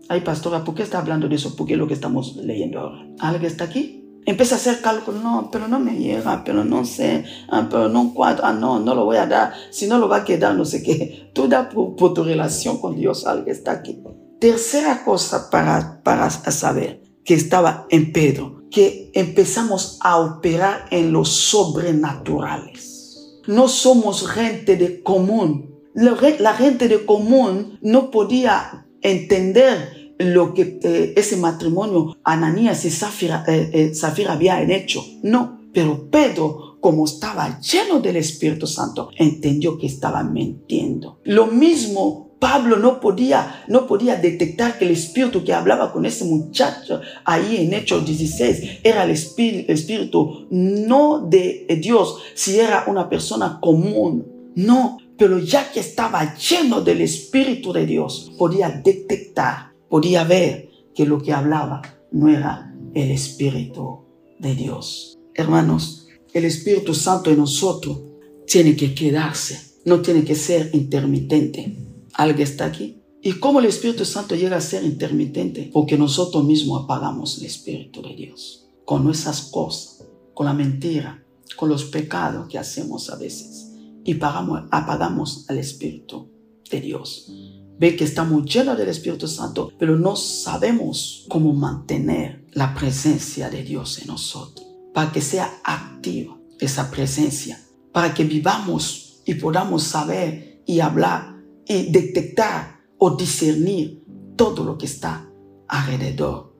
Ay, 0.09 0.21
pastora, 0.21 0.63
¿por 0.63 0.75
qué 0.75 0.83
está 0.83 0.99
hablando 0.99 1.27
de 1.27 1.37
eso? 1.37 1.55
Porque 1.55 1.73
es 1.73 1.79
lo 1.79 1.87
que 1.87 1.95
estamos 1.95 2.35
leyendo 2.35 2.79
ahora. 2.79 3.03
¿Alguien 3.19 3.51
está 3.51 3.63
aquí? 3.63 3.96
Empieza 4.27 4.55
a 4.55 4.57
hacer 4.57 4.81
cálculo, 4.81 5.21
no, 5.21 5.49
pero 5.49 5.69
no 5.69 5.79
me 5.79 5.97
llega, 5.97 6.43
pero 6.43 6.65
no 6.65 6.83
sé, 6.83 7.23
ah, 7.47 7.65
pero 7.71 7.87
no 7.87 8.13
cuadro, 8.13 8.43
ah, 8.43 8.51
no, 8.51 8.77
no 8.77 8.93
lo 8.93 9.05
voy 9.05 9.15
a 9.15 9.25
dar, 9.25 9.53
si 9.71 9.87
no 9.87 9.99
lo 9.99 10.09
va 10.09 10.17
a 10.17 10.25
quedar, 10.25 10.53
no 10.53 10.65
sé 10.65 10.83
qué. 10.83 11.31
Tú 11.33 11.47
da 11.47 11.69
por, 11.69 12.13
tu 12.13 12.25
relación 12.25 12.79
con 12.79 12.97
Dios, 12.97 13.25
alguien 13.25 13.55
está 13.55 13.71
aquí. 13.71 14.03
Tercera 14.37 15.05
cosa 15.05 15.49
para, 15.49 16.01
para 16.03 16.29
saber 16.29 17.01
que 17.23 17.35
estaba 17.35 17.87
en 17.89 18.11
Pedro, 18.11 18.63
que 18.69 19.11
empezamos 19.13 19.97
a 20.01 20.17
operar 20.17 20.87
en 20.91 21.13
los 21.13 21.29
sobrenaturales. 21.29 23.39
No 23.47 23.69
somos 23.69 24.27
gente 24.27 24.75
de 24.75 25.03
común. 25.03 25.73
La 25.93 26.53
gente 26.53 26.89
de 26.89 27.05
común 27.05 27.79
no 27.81 28.11
podía 28.11 28.87
entender 29.01 29.96
lo 30.19 30.53
que 30.53 30.79
eh, 30.81 31.13
ese 31.15 31.37
matrimonio 31.37 32.17
Ananías 32.23 32.85
y 32.85 32.89
Zafira, 32.89 33.43
eh, 33.47 33.91
eh, 33.93 34.25
habían 34.27 34.71
hecho. 34.71 35.03
No, 35.23 35.59
pero 35.73 36.09
Pedro, 36.09 36.77
como 36.79 37.05
estaba 37.05 37.59
lleno 37.59 37.99
del 37.99 38.17
Espíritu 38.17 38.67
Santo, 38.67 39.09
entendió 39.15 39.77
que 39.77 39.87
estaba 39.87 40.23
mintiendo. 40.23 41.19
Lo 41.23 41.47
mismo 41.47 42.27
Pablo 42.39 42.77
no 42.77 42.99
podía, 42.99 43.63
no 43.67 43.87
podía 43.87 44.15
detectar 44.15 44.77
que 44.77 44.85
el 44.85 44.91
espíritu 44.91 45.43
que 45.43 45.53
hablaba 45.53 45.91
con 45.91 46.05
ese 46.05 46.23
muchacho 46.25 47.01
ahí 47.25 47.65
en 47.65 47.73
Hechos 47.73 48.05
16 48.05 48.81
era 48.83 49.05
el 49.05 49.11
espíritu, 49.11 49.71
espíritu 49.71 50.47
no 50.51 51.19
de 51.27 51.65
Dios, 51.81 52.19
si 52.35 52.59
era 52.59 52.85
una 52.87 53.09
persona 53.09 53.59
común. 53.59 54.25
No, 54.55 54.97
pero 55.17 55.39
ya 55.39 55.71
que 55.71 55.79
estaba 55.79 56.35
lleno 56.35 56.81
del 56.81 57.01
espíritu 57.01 57.73
de 57.73 57.85
Dios, 57.85 58.31
podía 58.37 58.69
detectar 58.69 59.76
podía 59.89 60.23
ver 60.23 60.69
que 60.93 61.05
lo 61.05 61.21
que 61.21 61.33
hablaba 61.33 61.81
no 62.11 62.29
era 62.29 62.73
el 62.93 63.11
Espíritu 63.11 63.99
de 64.39 64.55
Dios. 64.55 65.17
Hermanos, 65.33 66.07
el 66.33 66.45
Espíritu 66.45 66.93
Santo 66.93 67.29
en 67.31 67.37
nosotros 67.37 67.99
tiene 68.45 68.75
que 68.75 68.93
quedarse, 68.93 69.79
no 69.85 70.01
tiene 70.01 70.23
que 70.23 70.35
ser 70.35 70.69
intermitente. 70.73 71.77
¿Alguien 72.13 72.47
está 72.47 72.65
aquí? 72.65 73.01
¿Y 73.21 73.33
cómo 73.33 73.59
el 73.59 73.65
Espíritu 73.65 74.05
Santo 74.05 74.35
llega 74.35 74.57
a 74.57 74.61
ser 74.61 74.83
intermitente? 74.83 75.69
Porque 75.73 75.97
nosotros 75.97 76.43
mismos 76.45 76.83
apagamos 76.83 77.37
el 77.39 77.45
Espíritu 77.45 78.01
de 78.01 78.15
Dios 78.15 78.67
con 78.85 79.03
nuestras 79.03 79.41
cosas, 79.41 80.07
con 80.33 80.45
la 80.45 80.53
mentira, 80.53 81.23
con 81.57 81.69
los 81.69 81.85
pecados 81.85 82.47
que 82.47 82.57
hacemos 82.57 83.09
a 83.09 83.17
veces 83.17 83.73
y 84.05 84.13
apagamos 84.13 85.49
al 85.49 85.57
Espíritu 85.57 86.29
de 86.71 86.79
Dios 86.79 87.31
ve 87.79 87.95
que 87.95 88.03
estamos 88.03 88.45
llenos 88.45 88.77
del 88.77 88.89
Espíritu 88.89 89.27
Santo, 89.27 89.71
pero 89.77 89.97
no 89.97 90.15
sabemos 90.15 91.25
cómo 91.29 91.53
mantener 91.53 92.45
la 92.51 92.73
presencia 92.73 93.49
de 93.49 93.63
Dios 93.63 93.99
en 93.99 94.07
nosotros, 94.07 94.65
para 94.93 95.11
que 95.11 95.21
sea 95.21 95.61
activa 95.63 96.37
esa 96.59 96.89
presencia, 96.89 97.61
para 97.91 98.13
que 98.13 98.23
vivamos 98.23 99.21
y 99.25 99.35
podamos 99.35 99.83
saber 99.83 100.63
y 100.65 100.79
hablar 100.79 101.37
y 101.67 101.91
detectar 101.91 102.79
o 102.97 103.15
discernir 103.15 104.03
todo 104.35 104.63
lo 104.63 104.77
que 104.77 104.85
está 104.85 105.29
alrededor 105.67 106.55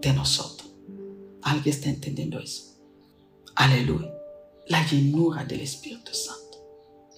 de 0.00 0.12
nosotros. 0.12 0.72
¿Alguien 1.42 1.74
está 1.74 1.88
entendiendo 1.88 2.40
eso? 2.40 2.74
Aleluya. 3.54 4.12
La 4.68 4.84
llenura 4.84 5.44
del 5.44 5.60
Espíritu 5.60 6.12
Santo 6.12 6.58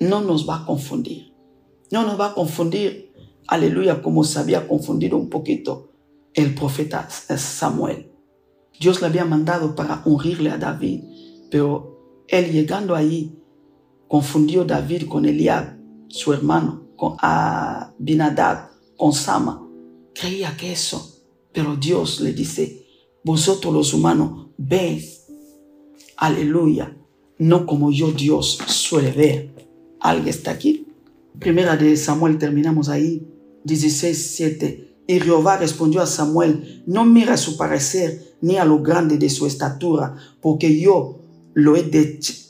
no 0.01 0.21
nos 0.21 0.49
va 0.49 0.63
a 0.63 0.67
confundir. 0.67 1.33
No 1.91 2.05
nos 2.05 2.21
va 2.21 2.27
a 2.27 2.35
confundir 2.35 3.08
aleluya, 3.49 4.03
como 4.03 4.23
se 4.23 4.39
había 4.39 4.69
confundido 4.69 5.17
un 5.17 5.29
poquito 5.29 5.91
el 6.35 6.55
profeta 6.55 7.09
Samuel. 7.11 8.13
Dios 8.79 9.01
le 9.01 9.09
había 9.09 9.25
mandado 9.25 9.75
para 9.75 10.03
ungirle 10.05 10.51
a 10.51 10.59
David, 10.59 11.03
pero 11.51 12.25
él 12.29 12.53
llegando 12.53 12.95
ahí, 12.95 13.35
confundió 14.07 14.65
David 14.65 15.09
con 15.09 15.25
Eliab, 15.25 15.77
su 16.09 16.33
hermano, 16.33 16.85
con 16.97 17.17
Abinadab, 17.19 18.71
con 18.97 19.13
Sama. 19.13 19.67
Creía 20.15 20.57
que 20.57 20.73
eso, 20.73 21.17
pero 21.53 21.77
Dios 21.77 22.21
le 22.21 22.33
dice, 22.33 22.87
vosotros 23.25 23.73
los 23.73 23.95
humanos 23.95 24.49
veis, 24.57 25.27
aleluya, 26.17 26.97
no 27.39 27.67
como 27.67 27.91
yo 27.91 28.13
Dios 28.13 28.59
suele 28.67 29.11
ver. 29.11 29.69
¿Alguien 30.01 30.29
está 30.29 30.53
aquí? 30.53 30.87
Primera 31.39 31.77
de 31.77 31.97
Samuel, 31.97 32.39
terminamos 32.39 32.89
ahí. 32.89 33.27
16, 33.69 34.33
7. 34.35 34.95
Y 35.07 35.21
Jehová 35.21 35.59
respondió 35.59 36.03
a 36.03 36.07
Samuel, 36.07 36.83
no 36.87 37.05
mira 37.05 37.37
su 37.37 37.57
parecer 37.57 38.35
ni 38.41 38.57
a 38.57 38.65
lo 38.65 38.83
grande 38.83 39.17
de 39.17 39.31
su 39.31 39.47
estatura, 39.47 40.17
porque 40.41 40.81
yo 40.81 41.21
lo 41.55 41.77
he 41.77 41.85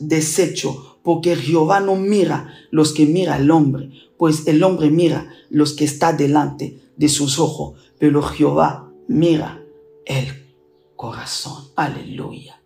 deshecho 0.00 0.88
porque 1.08 1.36
Jehová 1.36 1.80
no 1.80 1.96
mira 1.96 2.52
los 2.70 2.92
que 2.92 3.06
mira 3.06 3.38
el 3.38 3.50
hombre, 3.50 3.90
pues 4.18 4.46
el 4.46 4.62
hombre 4.62 4.90
mira 4.90 5.32
los 5.48 5.72
que 5.72 5.86
está 5.86 6.12
delante 6.12 6.82
de 6.98 7.08
sus 7.08 7.38
ojos, 7.38 7.80
pero 7.98 8.20
Jehová 8.20 8.92
mira 9.06 9.64
el 10.04 10.26
corazón. 10.96 11.64
Aleluya. 11.76 12.60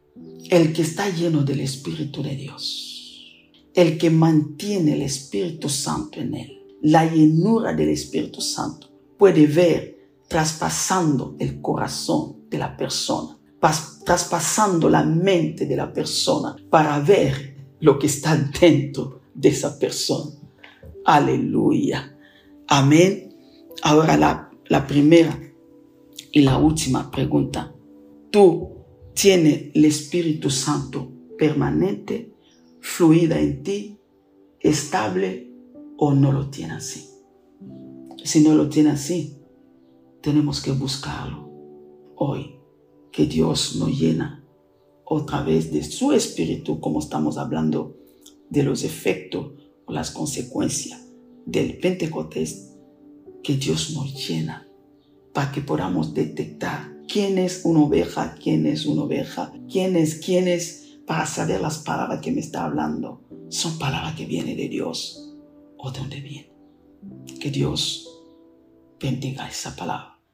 El 0.50 0.72
que 0.72 0.82
está 0.82 1.08
lleno 1.08 1.44
del 1.44 1.60
Espíritu 1.60 2.20
de 2.20 2.34
Dios, 2.34 3.28
el 3.74 3.96
que 3.96 4.10
mantiene 4.10 4.94
el 4.94 5.02
Espíritu 5.02 5.68
Santo 5.68 6.18
en 6.18 6.34
él, 6.34 6.61
la 6.82 7.10
llenura 7.10 7.72
del 7.72 7.90
Espíritu 7.90 8.40
Santo, 8.40 8.88
puede 9.16 9.46
ver 9.46 9.92
traspasando 10.28 11.36
el 11.38 11.60
corazón 11.60 12.48
de 12.48 12.58
la 12.58 12.76
persona, 12.76 13.38
traspasando 14.04 14.88
la 14.90 15.04
mente 15.04 15.66
de 15.66 15.76
la 15.76 15.92
persona 15.92 16.56
para 16.70 16.98
ver 17.00 17.76
lo 17.80 17.98
que 17.98 18.06
está 18.06 18.36
dentro 18.36 19.20
de 19.34 19.48
esa 19.50 19.78
persona. 19.78 20.32
Aleluya. 21.04 22.16
Amén. 22.68 23.36
Ahora 23.82 24.16
la, 24.16 24.50
la 24.66 24.86
primera 24.86 25.38
y 26.32 26.40
la 26.40 26.58
última 26.58 27.10
pregunta. 27.10 27.74
¿Tú 28.30 28.72
tienes 29.14 29.70
el 29.74 29.84
Espíritu 29.84 30.50
Santo 30.50 31.12
permanente, 31.38 32.32
fluida 32.80 33.38
en 33.38 33.62
ti, 33.62 33.98
estable 34.60 35.51
o 36.04 36.12
no 36.14 36.32
lo 36.32 36.50
tienes 36.50 36.78
así? 36.78 37.10
Si 38.24 38.40
no 38.40 38.56
lo 38.56 38.68
tienes 38.68 38.94
así, 38.94 39.38
tenemos 40.20 40.60
que 40.60 40.72
buscarlo 40.72 41.48
hoy, 42.16 42.56
que 43.12 43.26
Dios 43.26 43.76
nos 43.76 43.96
llena 43.96 44.44
otra 45.04 45.44
vez 45.44 45.72
de 45.72 45.84
su 45.84 46.10
espíritu, 46.10 46.80
como 46.80 46.98
estamos 46.98 47.38
hablando 47.38 47.96
de 48.50 48.64
los 48.64 48.82
efectos 48.82 49.52
o 49.86 49.92
las 49.92 50.10
consecuencias 50.10 51.06
del 51.46 51.78
Pentecostés, 51.78 52.72
que 53.44 53.54
Dios 53.54 53.92
nos 53.94 54.26
llena 54.26 54.66
para 55.32 55.52
que 55.52 55.60
podamos 55.60 56.14
detectar 56.14 56.96
quién 57.06 57.38
es 57.38 57.60
una 57.62 57.84
oveja, 57.84 58.34
quién 58.42 58.66
es 58.66 58.86
una 58.86 59.04
oveja, 59.04 59.52
quién 59.70 59.94
es, 59.94 60.16
quién 60.16 60.48
es, 60.48 60.98
para 61.06 61.26
saber 61.26 61.60
las 61.60 61.78
palabras 61.78 62.20
que 62.20 62.32
me 62.32 62.40
está 62.40 62.64
hablando. 62.64 63.20
Son 63.50 63.78
palabras 63.78 64.16
que 64.16 64.26
vienen 64.26 64.56
de 64.56 64.68
Dios 64.68 65.21
o 65.82 65.90
de 65.90 65.98
dónde 65.98 66.20
vienen. 66.20 66.50
Que 67.40 67.50
Dios 67.50 68.08
bendiga 69.00 69.48
esa 69.48 69.74
palabra. 69.74 70.11